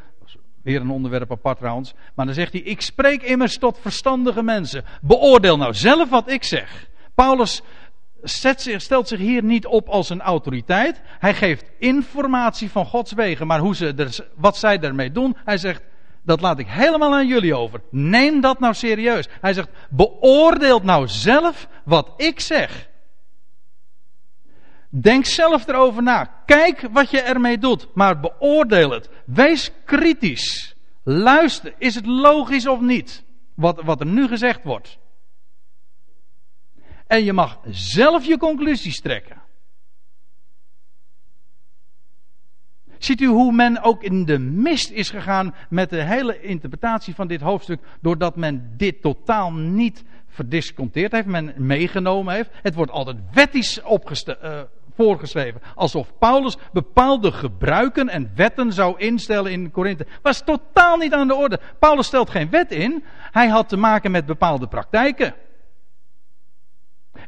[0.63, 1.95] Weer een onderwerp apart trouwens.
[2.15, 4.85] Maar dan zegt hij, ik spreek immers tot verstandige mensen.
[5.01, 6.89] Beoordeel nou zelf wat ik zeg.
[7.15, 7.63] Paulus
[8.29, 11.01] zich, stelt zich hier niet op als een autoriteit.
[11.19, 15.59] Hij geeft informatie van Gods wegen, maar hoe ze er, wat zij daarmee doen, hij
[15.59, 15.83] zegt,
[16.23, 17.81] dat laat ik helemaal aan jullie over.
[17.91, 19.29] Neem dat nou serieus.
[19.41, 22.89] Hij zegt, beoordeelt nou zelf wat ik zeg.
[24.89, 26.31] Denk zelf erover na.
[26.47, 29.09] Kijk wat je ermee doet, maar beoordeel het.
[29.27, 30.75] Wees kritisch.
[31.03, 33.25] Luister, is het logisch of niet?
[33.55, 34.99] Wat, wat er nu gezegd wordt.
[37.07, 39.45] En je mag zelf je conclusies trekken.
[42.99, 47.27] Ziet u hoe men ook in de mist is gegaan met de hele interpretatie van
[47.27, 52.51] dit hoofdstuk, doordat men dit totaal niet verdisconteerd heeft, men meegenomen heeft.
[52.63, 54.61] Het wordt altijd wettisch uh,
[54.95, 60.07] voorgeschreven, alsof Paulus bepaalde gebruiken en wetten zou instellen in Korinthe.
[60.23, 61.61] Was totaal niet aan de orde.
[61.79, 65.35] Paulus stelt geen wet in, hij had te maken met bepaalde praktijken.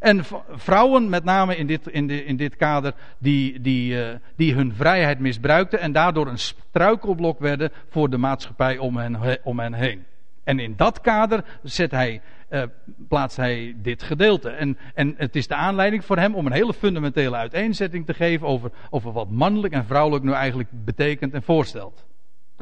[0.00, 4.54] En vrouwen, met name in dit, in, de, in dit kader, die, die, uh, die
[4.54, 9.74] hun vrijheid misbruikten en daardoor een struikelblok werden voor de maatschappij om hen, om hen
[9.74, 10.04] heen.
[10.44, 12.20] En in dat kader zet hij,
[12.50, 12.62] uh,
[13.08, 14.50] plaatst hij dit gedeelte.
[14.50, 18.46] En, en het is de aanleiding voor hem om een hele fundamentele uiteenzetting te geven
[18.46, 22.04] over, over wat mannelijk en vrouwelijk nu eigenlijk betekent en voorstelt.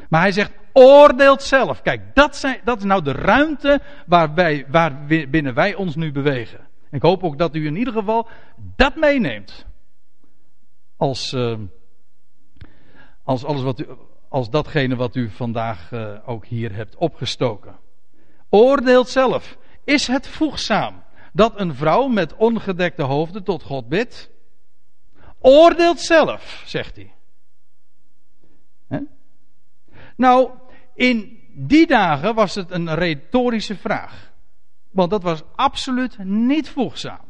[0.09, 1.81] Maar hij zegt, oordeelt zelf.
[1.81, 6.11] Kijk, dat, zijn, dat is nou de ruimte waar, wij, waar binnen wij ons nu
[6.11, 6.59] bewegen.
[6.91, 8.27] Ik hoop ook dat u in ieder geval
[8.75, 9.65] dat meeneemt.
[10.97, 11.59] Als, uh,
[13.23, 13.85] als, alles wat u,
[14.29, 17.79] als datgene wat u vandaag uh, ook hier hebt opgestoken.
[18.49, 19.57] Oordeelt zelf.
[19.83, 24.29] Is het voegzaam dat een vrouw met ongedekte hoofden tot God bidt?
[25.39, 27.11] Oordeelt zelf, zegt hij.
[30.17, 30.49] Nou,
[30.93, 34.31] in die dagen was het een retorische vraag.
[34.97, 37.25] Want dat was absoluut niet voegzaam.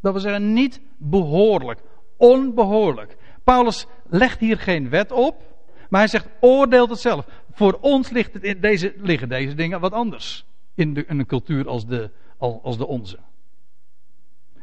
[0.00, 1.80] Dat wil zeggen niet behoorlijk.
[2.16, 3.16] Onbehoorlijk.
[3.44, 5.42] Paulus legt hier geen wet op.
[5.88, 7.26] Maar hij zegt, oordeelt het zelf.
[7.52, 10.46] Voor ons ligt het in deze, liggen deze dingen wat anders.
[10.74, 13.18] In, de, in een cultuur als de, als de onze.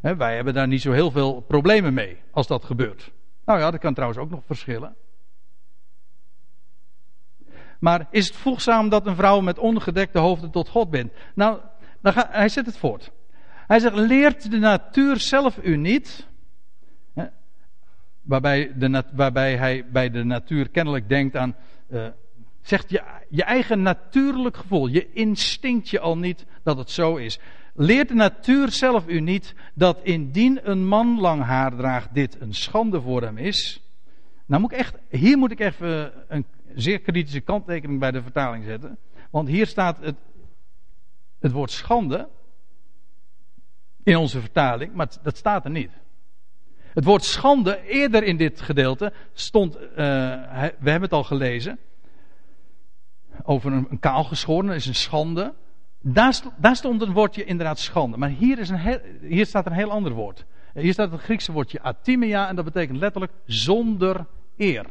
[0.01, 3.11] wij hebben daar niet zo heel veel problemen mee als dat gebeurt.
[3.45, 4.95] Nou ja, dat kan trouwens ook nog verschillen.
[7.79, 11.11] Maar is het voegzaam dat een vrouw met ongedekte hoofden tot God bent?
[11.35, 11.59] Nou,
[12.01, 13.11] dan hij zet het voort.
[13.67, 16.27] Hij zegt, leert de natuur zelf u niet.
[17.13, 17.25] Hè,
[18.21, 21.55] waarbij, de, waarbij hij bij de natuur kennelijk denkt aan.
[21.89, 22.07] Uh,
[22.61, 27.39] zegt je, je eigen natuurlijk gevoel, je instinct je al niet dat het zo is.
[27.73, 32.53] Leert de natuur zelf u niet dat indien een man lang haar draagt, dit een
[32.53, 33.81] schande voor hem is?
[34.45, 36.45] Nou moet ik echt, hier moet ik even een
[36.75, 38.97] zeer kritische kanttekening bij de vertaling zetten.
[39.29, 40.15] Want hier staat het
[41.39, 42.29] het woord schande
[44.03, 45.91] in onze vertaling, maar dat staat er niet.
[46.93, 49.81] Het woord schande, eerder in dit gedeelte, stond, uh,
[50.79, 51.79] we hebben het al gelezen,
[53.43, 55.53] over een, een kaalgeschoren, is een schande.
[56.01, 59.91] Daar, daar, stond een woordje inderdaad schande, maar hier, is een hier staat een heel
[59.91, 60.45] ander woord.
[60.73, 64.25] Hier staat het Griekse woordje atimia en dat betekent letterlijk zonder
[64.57, 64.85] eer.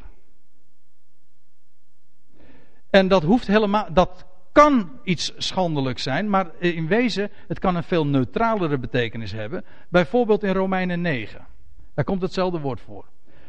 [2.90, 4.26] En dat hoeft helemaal, dat
[4.62, 9.64] kan iets schandelijk zijn, maar in wezen, het kan een veel neutralere betekenis hebben.
[9.88, 11.46] Bijvoorbeeld in Romeinen 9.
[11.94, 13.04] Daar komt hetzelfde woord voor.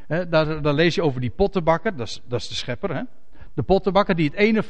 [0.07, 2.95] daar, daar, lees je over die pottenbakker, dat is, dat is de schepper.
[2.95, 3.01] He.
[3.53, 4.63] De pottenbakker die het ene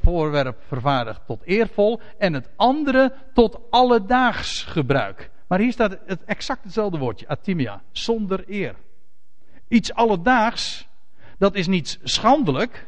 [0.00, 5.30] voorwerp vervaardigt tot eervol en het andere tot alledaags gebruik.
[5.46, 8.74] Maar hier staat het exact hetzelfde woordje, atimia, zonder eer.
[9.68, 10.88] Iets alledaags
[11.38, 12.86] dat is niet schandelijk,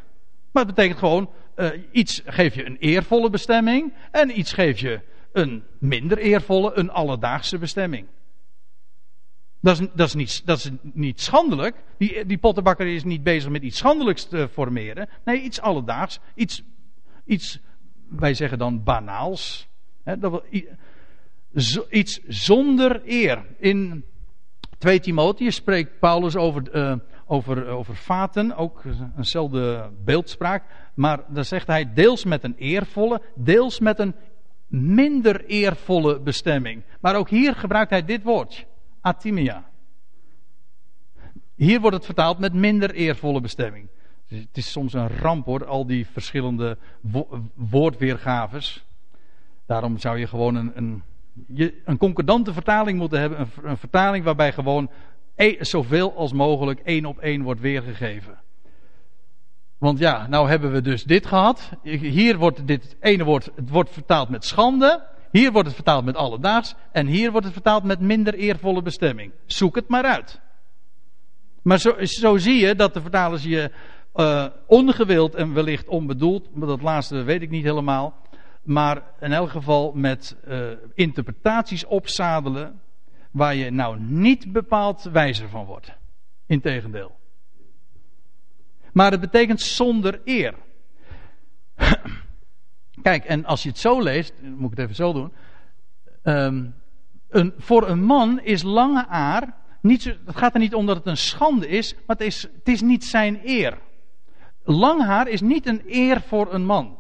[0.53, 5.01] maar het betekent gewoon, uh, iets geef je een eervolle bestemming en iets geef je
[5.33, 8.07] een minder eervolle, een alledaagse bestemming.
[9.61, 11.77] Dat is, dat is, niet, dat is niet schandelijk.
[11.99, 15.09] Die, die pottenbakker is niet bezig met iets schandelijks te formeren.
[15.25, 16.19] Nee, iets alledaags.
[16.35, 16.63] Iets,
[17.25, 17.59] iets
[18.09, 19.69] wij zeggen dan banaals.
[20.19, 20.45] Dat,
[21.91, 23.45] iets zonder eer.
[23.59, 24.05] In
[24.79, 26.95] 2 Timotheus spreekt Paulus over, uh,
[27.27, 28.83] over, over vaten, ook
[29.17, 30.65] eenzelfde beeldspraak.
[30.95, 34.15] Maar dan zegt hij deels met een eervolle, deels met een
[34.67, 36.83] minder eervolle bestemming.
[37.01, 38.65] Maar ook hier gebruikt hij dit woordje,
[39.01, 39.65] atimia.
[41.55, 43.89] Hier wordt het vertaald met minder eervolle bestemming.
[44.27, 48.85] Het is soms een ramp hoor, al die verschillende wo woordweergaves.
[49.67, 51.03] Daarom zou je gewoon een, een,
[51.85, 53.41] een concordante vertaling moeten hebben.
[53.41, 54.91] Een, een vertaling waarbij gewoon
[55.61, 58.43] zoveel als mogelijk één op één wordt weergegeven.
[59.79, 61.71] Want ja, nou hebben we dus dit gehad.
[61.83, 65.07] Hier wordt dit ene woord, het wordt vertaald met schande.
[65.31, 66.75] Hier wordt het vertaald met alledaags.
[66.93, 69.33] En hier wordt het vertaald met minder eervolle bestemming.
[69.47, 70.41] Zoek het maar uit.
[71.63, 73.71] Maar zo, zie je dat de vertalers je
[74.15, 78.15] uh, ongewild en wellicht onbedoeld, maar dat laatste weet ik niet helemaal.
[78.63, 82.81] Maar in elk geval met uh, interpretaties opzadelen
[83.35, 85.93] waar je nou niet bepaald wijzer van wordt.
[86.47, 87.17] Integendeel.
[88.93, 90.55] Maar het betekent zonder eer.
[93.03, 95.33] Kijk, en als je het zo leest, moet ik het even zo doen.
[96.23, 96.75] Um,
[97.29, 99.55] een, voor een man is lange haar.
[99.81, 102.69] Niet, het gaat er niet om dat het een schande is, maar het is, het
[102.69, 103.79] is niet zijn eer.
[104.63, 106.99] Lang haar is niet een eer voor een man.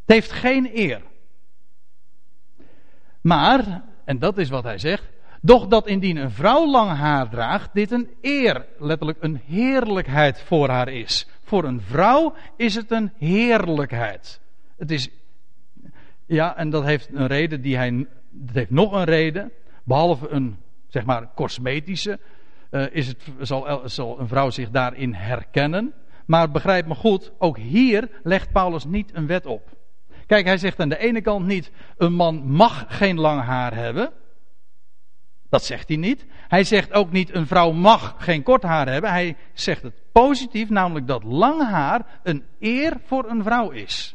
[0.00, 1.02] Het heeft geen eer.
[3.20, 5.08] Maar, en dat is wat hij zegt,
[5.40, 10.68] doch dat indien een vrouw lang haar draagt, dit een eer, letterlijk een heerlijkheid voor
[10.68, 11.26] haar is.
[11.42, 14.40] Voor een vrouw is het een heerlijkheid.
[14.76, 15.08] Het is,
[16.26, 19.52] ja, en dat heeft een reden die hij, dat heeft nog een reden,
[19.84, 20.56] behalve een,
[20.88, 22.18] zeg maar, cosmetische,
[22.70, 25.92] uh, is het, zal, zal een vrouw zich daarin herkennen.
[26.26, 29.71] Maar begrijp me goed, ook hier legt Paulus niet een wet op.
[30.32, 34.12] Kijk, hij zegt aan de ene kant niet, een man mag geen lang haar hebben.
[35.48, 36.26] Dat zegt hij niet.
[36.48, 39.10] Hij zegt ook niet, een vrouw mag geen kort haar hebben.
[39.10, 44.14] Hij zegt het positief, namelijk dat lang haar een eer voor een vrouw is.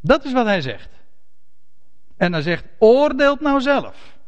[0.00, 0.90] Dat is wat hij zegt.
[2.16, 4.18] En hij zegt, oordeelt nou zelf.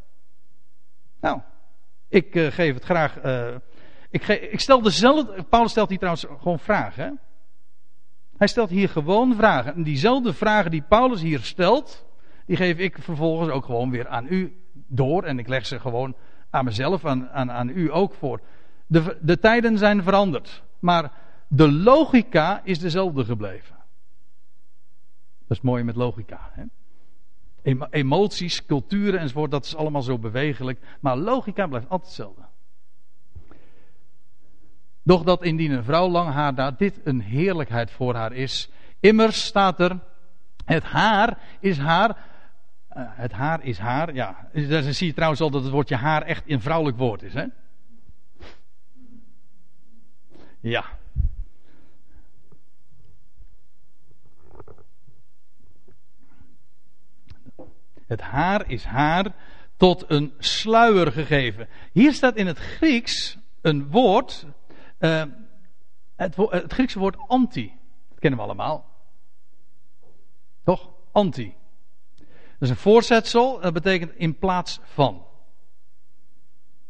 [1.20, 1.40] Nou,
[2.08, 3.24] ik uh, geef het graag.
[3.24, 3.54] Uh,
[4.10, 5.42] ik, ik, stel dezelfde.
[5.42, 7.20] Paulus stelt hier trouwens gewoon vragen.
[8.38, 9.74] Hij stelt hier gewoon vragen.
[9.74, 12.06] En diezelfde vragen die Paulus hier stelt,
[12.46, 15.24] die geef ik vervolgens ook gewoon weer aan u door.
[15.24, 16.14] En ik leg ze gewoon
[16.50, 18.40] aan mezelf, aan, aan, aan u ook voor.
[18.86, 20.62] De, de tijden zijn veranderd.
[20.78, 21.12] Maar
[21.48, 23.76] de logica is dezelfde gebleven.
[25.46, 26.50] Dat is mooi met logica.
[26.52, 26.64] Hè?
[27.90, 30.80] Emoties, culturen enzovoort, dat is allemaal zo bewegelijk.
[31.00, 32.42] Maar logica blijft altijd hetzelfde.
[35.08, 38.68] Doch dat indien een vrouw lang haar dat dit een heerlijkheid voor haar is.
[39.00, 39.98] Immers staat er,
[40.64, 42.10] het haar is haar.
[42.10, 44.48] Uh, het haar is haar, ja.
[44.52, 47.44] Dan zie je trouwens al dat het woordje haar echt een vrouwelijk woord is, hè?
[50.60, 50.84] Ja.
[58.06, 59.34] Het haar is haar
[59.76, 61.68] tot een sluier gegeven.
[61.92, 64.46] Hier staat in het Grieks een woord.
[64.98, 65.22] Uh,
[66.16, 67.72] het, het, Griekse woord anti.
[68.08, 68.86] Dat kennen we allemaal.
[70.64, 70.90] Toch?
[71.12, 71.54] Anti.
[72.16, 72.26] Dat
[72.58, 73.60] is een voorzetsel.
[73.60, 75.26] Dat betekent in plaats van.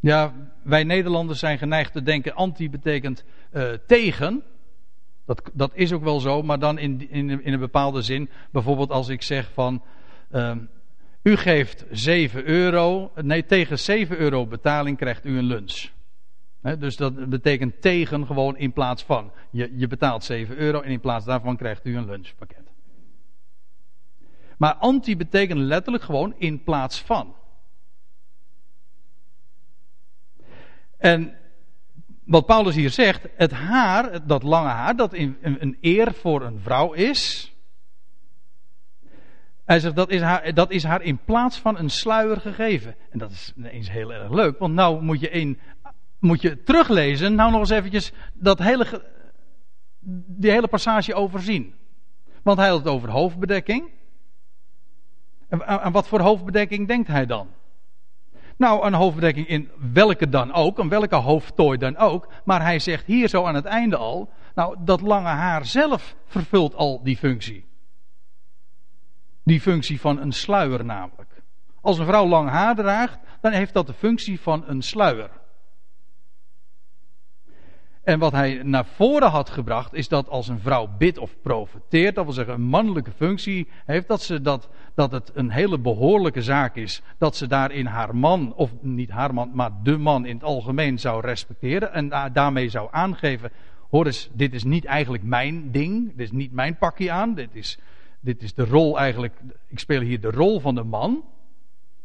[0.00, 0.32] Ja,
[0.62, 4.42] wij Nederlanders zijn geneigd te denken: anti betekent uh, tegen.
[5.24, 8.30] Dat, dat is ook wel zo, maar dan in, in, in een bepaalde zin.
[8.50, 9.82] Bijvoorbeeld als ik zeg van.
[10.30, 10.56] Uh,
[11.22, 13.12] u geeft 7 euro.
[13.14, 15.88] Nee, tegen 7 euro betaling krijgt u een lunch.
[16.60, 19.32] Dus dat betekent tegen gewoon in plaats van.
[19.50, 22.72] Je, je betaalt 7 euro en in plaats daarvan krijgt u een lunchpakket.
[24.58, 27.34] Maar anti betekent letterlijk gewoon in plaats van.
[30.96, 31.36] En
[32.24, 36.92] wat Paulus hier zegt, het haar, dat lange haar, dat een eer voor een vrouw
[36.92, 37.52] is.
[39.64, 42.94] Hij zegt dat is, haar, dat is haar in plaats van een sluier gegeven.
[43.10, 45.58] En dat is ineens heel erg leuk, want nou moet je, een,
[46.18, 49.04] moet je teruglezen, nou nog eens eventjes dat hele,
[50.26, 51.74] die hele passage overzien.
[52.42, 53.90] Want hij had het over hoofdbedekking.
[55.48, 57.48] En aan wat voor hoofdbedekking denkt hij dan?
[58.56, 62.28] Nou, een hoofdbedekking in welke dan ook, een welke hoofdtooi dan ook.
[62.44, 66.74] Maar hij zegt hier zo aan het einde al, nou, dat lange haar zelf vervult
[66.74, 67.66] al die functie.
[69.44, 71.42] Die functie van een sluier namelijk.
[71.80, 75.30] Als een vrouw lang haar draagt, dan heeft dat de functie van een sluier.
[78.08, 82.14] En wat hij naar voren had gebracht, is dat als een vrouw bidt of profeteert,
[82.14, 86.42] dat wil zeggen een mannelijke functie heeft, dat, ze dat, dat het een hele behoorlijke
[86.42, 90.34] zaak is dat ze daarin haar man, of niet haar man, maar de man in
[90.34, 93.50] het algemeen zou respecteren en daarmee zou aangeven,
[93.90, 97.50] hoor eens, dit is niet eigenlijk mijn ding, dit is niet mijn pakje aan, dit
[97.52, 97.78] is,
[98.20, 99.34] dit is de rol eigenlijk,
[99.66, 101.24] ik speel hier de rol van de man.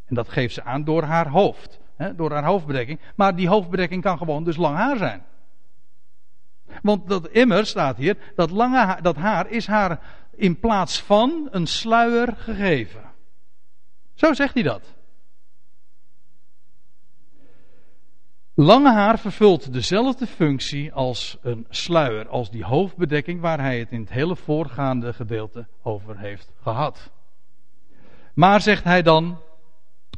[0.06, 3.00] En dat geeft ze aan door haar hoofd, hè, door haar hoofdbedekking.
[3.16, 5.24] Maar die hoofdbedekking kan gewoon dus lang haar zijn.
[6.84, 10.00] Want dat immer staat hier, dat lange haar, dat haar is haar
[10.36, 13.02] in plaats van een sluier gegeven.
[14.14, 14.96] Zo zegt hij dat.
[18.54, 24.00] Lange haar vervult dezelfde functie als een sluier, als die hoofdbedekking waar hij het in
[24.00, 27.12] het hele voorgaande gedeelte over heeft gehad.
[28.34, 29.38] Maar zegt hij dan,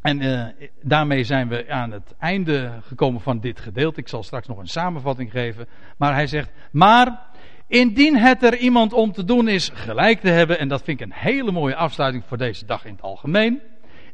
[0.06, 4.00] en uh, daarmee zijn we aan het einde gekomen van dit gedeelte.
[4.00, 5.68] Ik zal straks nog een samenvatting geven.
[5.98, 7.20] Maar hij zegt, maar
[7.68, 11.06] indien het er iemand om te doen is gelijk te hebben, en dat vind ik
[11.06, 13.62] een hele mooie afsluiting voor deze dag in het algemeen.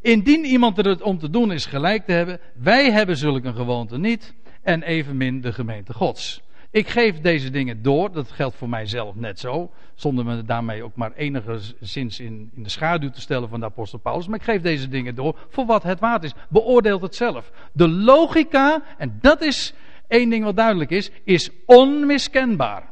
[0.02, 3.98] Indien iemand er het om te doen is gelijk te hebben, wij hebben zulke gewoonte
[3.98, 4.34] niet,
[4.64, 6.42] en evenmin de gemeente Gods.
[6.72, 10.96] Ik geef deze dingen door, dat geldt voor mijzelf net zo, zonder me daarmee ook
[10.96, 14.28] maar enigszins in, in de schaduw te stellen van de apostel Paulus.
[14.28, 16.34] Maar ik geef deze dingen door voor wat het waard is.
[16.50, 17.52] Beoordeelt het zelf.
[17.72, 19.74] De logica, en dat is
[20.08, 22.90] één ding wat duidelijk is, is onmiskenbaar.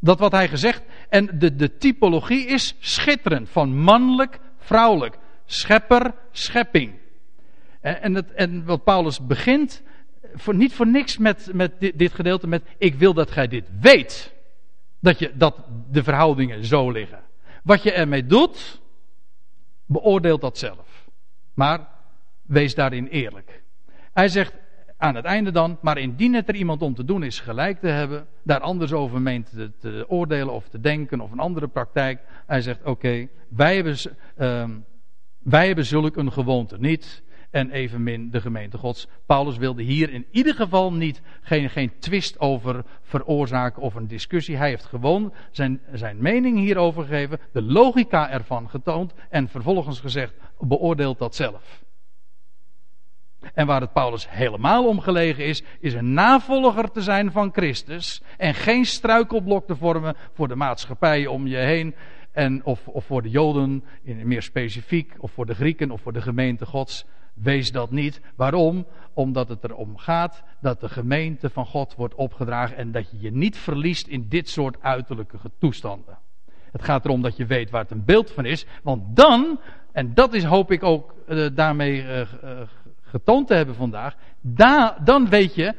[0.00, 6.92] Dat wat hij gezegd, en de, de typologie is schitterend, van mannelijk, vrouwelijk, schepper, schepping.
[7.80, 9.82] En, en wat Paulus begint
[10.46, 14.34] niet voor niks met, met dit, gedeelte met ik wil dat gij dit weet.
[15.00, 15.56] Dat, je, dat
[15.90, 17.20] de verhoudingen zo liggen.
[17.62, 18.80] Wat je ermee doet,
[19.86, 21.08] beoordeelt dat zelf.
[21.54, 21.88] Maar
[22.42, 23.62] wees daarin eerlijk.
[24.12, 24.54] Hij zegt
[24.96, 27.86] aan het einde dan, maar indien het er iemand om te doen is gelijk te
[27.86, 29.50] hebben, daar anders over meent
[29.80, 32.20] te, oordelen of te denken of een andere praktijk.
[32.46, 33.96] Hij zegt oké, wij, hebben,
[34.38, 34.64] uh,
[35.38, 37.22] wij hebben zulk een gewoonte niet
[37.56, 39.08] en evenmin de gemeente Gods.
[39.26, 44.56] Paulus wilde hier in ieder geval niet, geen, geen twist over veroorzaken of een discussie.
[44.56, 50.34] Hij heeft gewoon zijn, zijn mening hierover gegeven, de logica ervan getoond en vervolgens gezegd,
[50.58, 51.84] beoordeelt dat zelf.
[53.54, 58.22] En waar het Paulus helemaal om gelegen is, is een navolger te zijn van Christus
[58.36, 61.94] en geen struikelblok te vormen voor de maatschappij om je heen
[62.32, 66.12] en of, of voor de Joden, in, meer specifiek, of voor de Grieken of voor
[66.12, 67.06] de gemeente Gods.
[67.42, 68.20] Wees dat niet.
[68.36, 68.86] Waarom?
[69.14, 73.32] Omdat het erom gaat dat de gemeente van God wordt opgedragen en dat je je
[73.32, 76.18] niet verliest in dit soort uiterlijke toestanden.
[76.72, 79.60] Het gaat erom dat je weet waar het een beeld van is, want dan,
[79.92, 82.26] en dat is hoop ik ook uh, daarmee uh, uh,
[83.00, 85.74] getoond te hebben vandaag, da, dan weet je,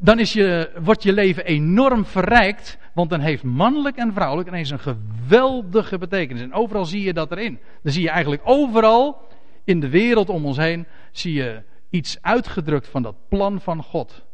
[0.00, 4.70] dan is je, wordt je leven enorm verrijkt, want dan heeft mannelijk en vrouwelijk ineens
[4.70, 6.42] een geweldige betekenis.
[6.42, 7.58] En overal zie je dat erin.
[7.82, 9.28] Dan zie je eigenlijk overal
[9.64, 14.24] in de wereld om ons heen zie je iets uitgedrukt van dat plan van God.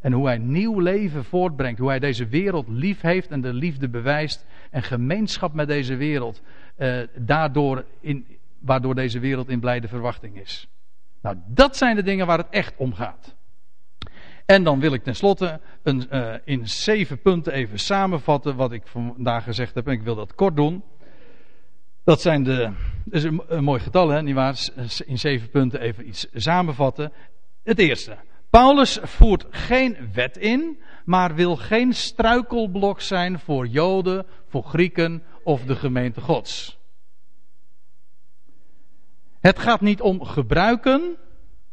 [0.00, 1.78] En hoe hij nieuw leven voortbrengt.
[1.78, 4.46] Hoe hij deze wereld lief heeft en de liefde bewijst.
[4.70, 6.42] En gemeenschap met deze wereld.
[6.76, 8.26] Eh, daardoor in,
[8.58, 10.68] waardoor deze wereld in blijde verwachting is.
[11.20, 13.34] Nou, dat zijn de dingen waar het echt om gaat.
[14.46, 19.44] En dan wil ik tenslotte een, uh, in zeven punten even samenvatten wat ik vandaag
[19.44, 19.86] gezegd heb.
[19.86, 20.82] En ik wil dat kort doen.
[22.04, 22.72] Dat zijn de,
[23.04, 24.68] dat is een, mooi getal, hè, nietwaar?
[25.06, 27.12] In zeven punten even iets samenvatten.
[27.62, 28.16] Het eerste.
[28.50, 35.64] Paulus voert geen wet in, maar wil geen struikelblok zijn voor Joden, voor Grieken of
[35.64, 36.78] de gemeente Gods.
[39.40, 41.16] Het gaat niet om gebruiken,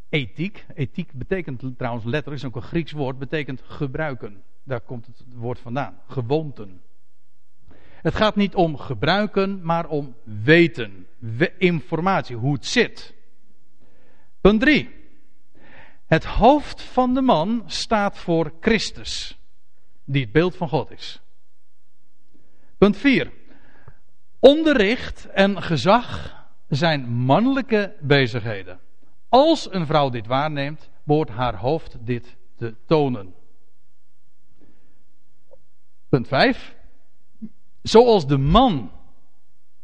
[0.08, 0.66] ethiek.
[0.74, 4.42] Ethiek betekent trouwens letterlijk, is ook een Grieks woord, betekent gebruiken.
[4.64, 6.00] Daar komt het woord vandaan.
[6.06, 6.80] Gewoonten.
[8.02, 11.06] Het gaat niet om gebruiken, maar om weten.
[11.58, 13.14] informatie, hoe het zit.
[14.40, 14.98] Punt 3.
[16.06, 19.38] Het hoofd van de man staat voor Christus,
[20.04, 21.20] die het beeld van God is.
[22.78, 23.32] Punt 4.
[24.38, 26.36] Onderricht en gezag
[26.68, 28.80] zijn mannelijke bezigheden.
[29.28, 33.34] Als een vrouw dit waarneemt, behoort haar hoofd dit te tonen.
[36.08, 36.78] Punt 5.
[37.82, 38.92] Zoals de man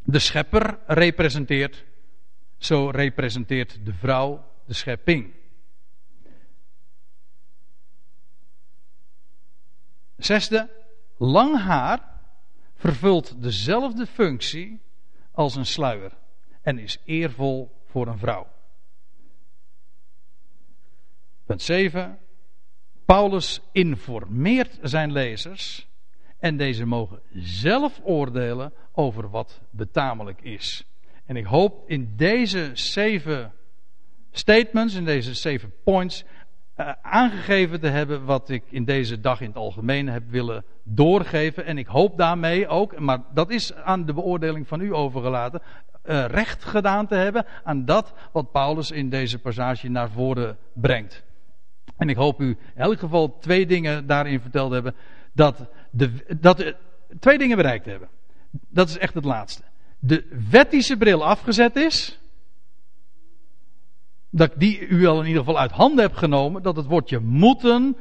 [0.02, 1.84] de schepper representeert,
[2.58, 5.34] zo representeert de vrouw de schepping.
[10.16, 10.70] Zesde,
[11.16, 12.20] lang haar
[12.74, 14.80] vervult dezelfde functie
[15.30, 16.12] als een sluier
[16.62, 18.48] en is eervol voor een vrouw.
[21.44, 22.18] Punt 7.
[23.04, 25.86] Paulus informeert zijn lezers
[26.38, 30.84] en deze mogen zelf oordelen over wat betamelijk is.
[31.26, 33.52] En ik hoop in deze zeven
[34.30, 36.24] statements, in deze zeven points,
[36.76, 41.64] uh, aangegeven te hebben wat ik in deze dag in het algemeen heb willen doorgeven.
[41.64, 45.62] En ik hoop daarmee ook, maar dat is aan de beoordeling van u overgelaten,
[46.04, 51.24] uh, recht gedaan te hebben aan dat wat Paulus in deze passage naar voren brengt.
[51.96, 54.94] En ik hoop u in elk geval twee dingen daarin verteld hebben.
[55.32, 55.68] Dat,
[56.40, 56.76] dat de,
[57.20, 58.08] twee dingen bereikt hebben.
[58.50, 59.62] Dat is echt het laatste.
[59.98, 62.18] De wettische bril afgezet is
[64.30, 67.96] dat die u al in ieder geval uit handen heb genomen, dat het woordje moeten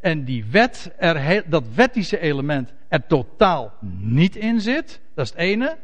[0.00, 5.00] en die wet, er, dat wettische element er totaal niet in zit.
[5.14, 5.78] Dat is het ene.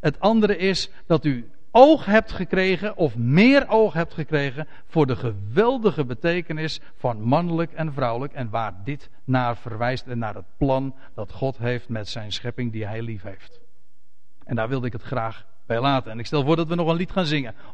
[0.00, 5.16] Het andere is dat u oog hebt gekregen, of meer oog hebt gekregen, voor de
[5.16, 10.94] geweldige betekenis van mannelijk en vrouwelijk en waar dit naar verwijst en naar het plan
[11.14, 13.60] dat God heeft met zijn schepping die hij lief heeft.
[14.44, 16.10] En daar wilde ik het graag bij laten.
[16.10, 17.54] En ik stel voor dat we nog een lied gaan zingen.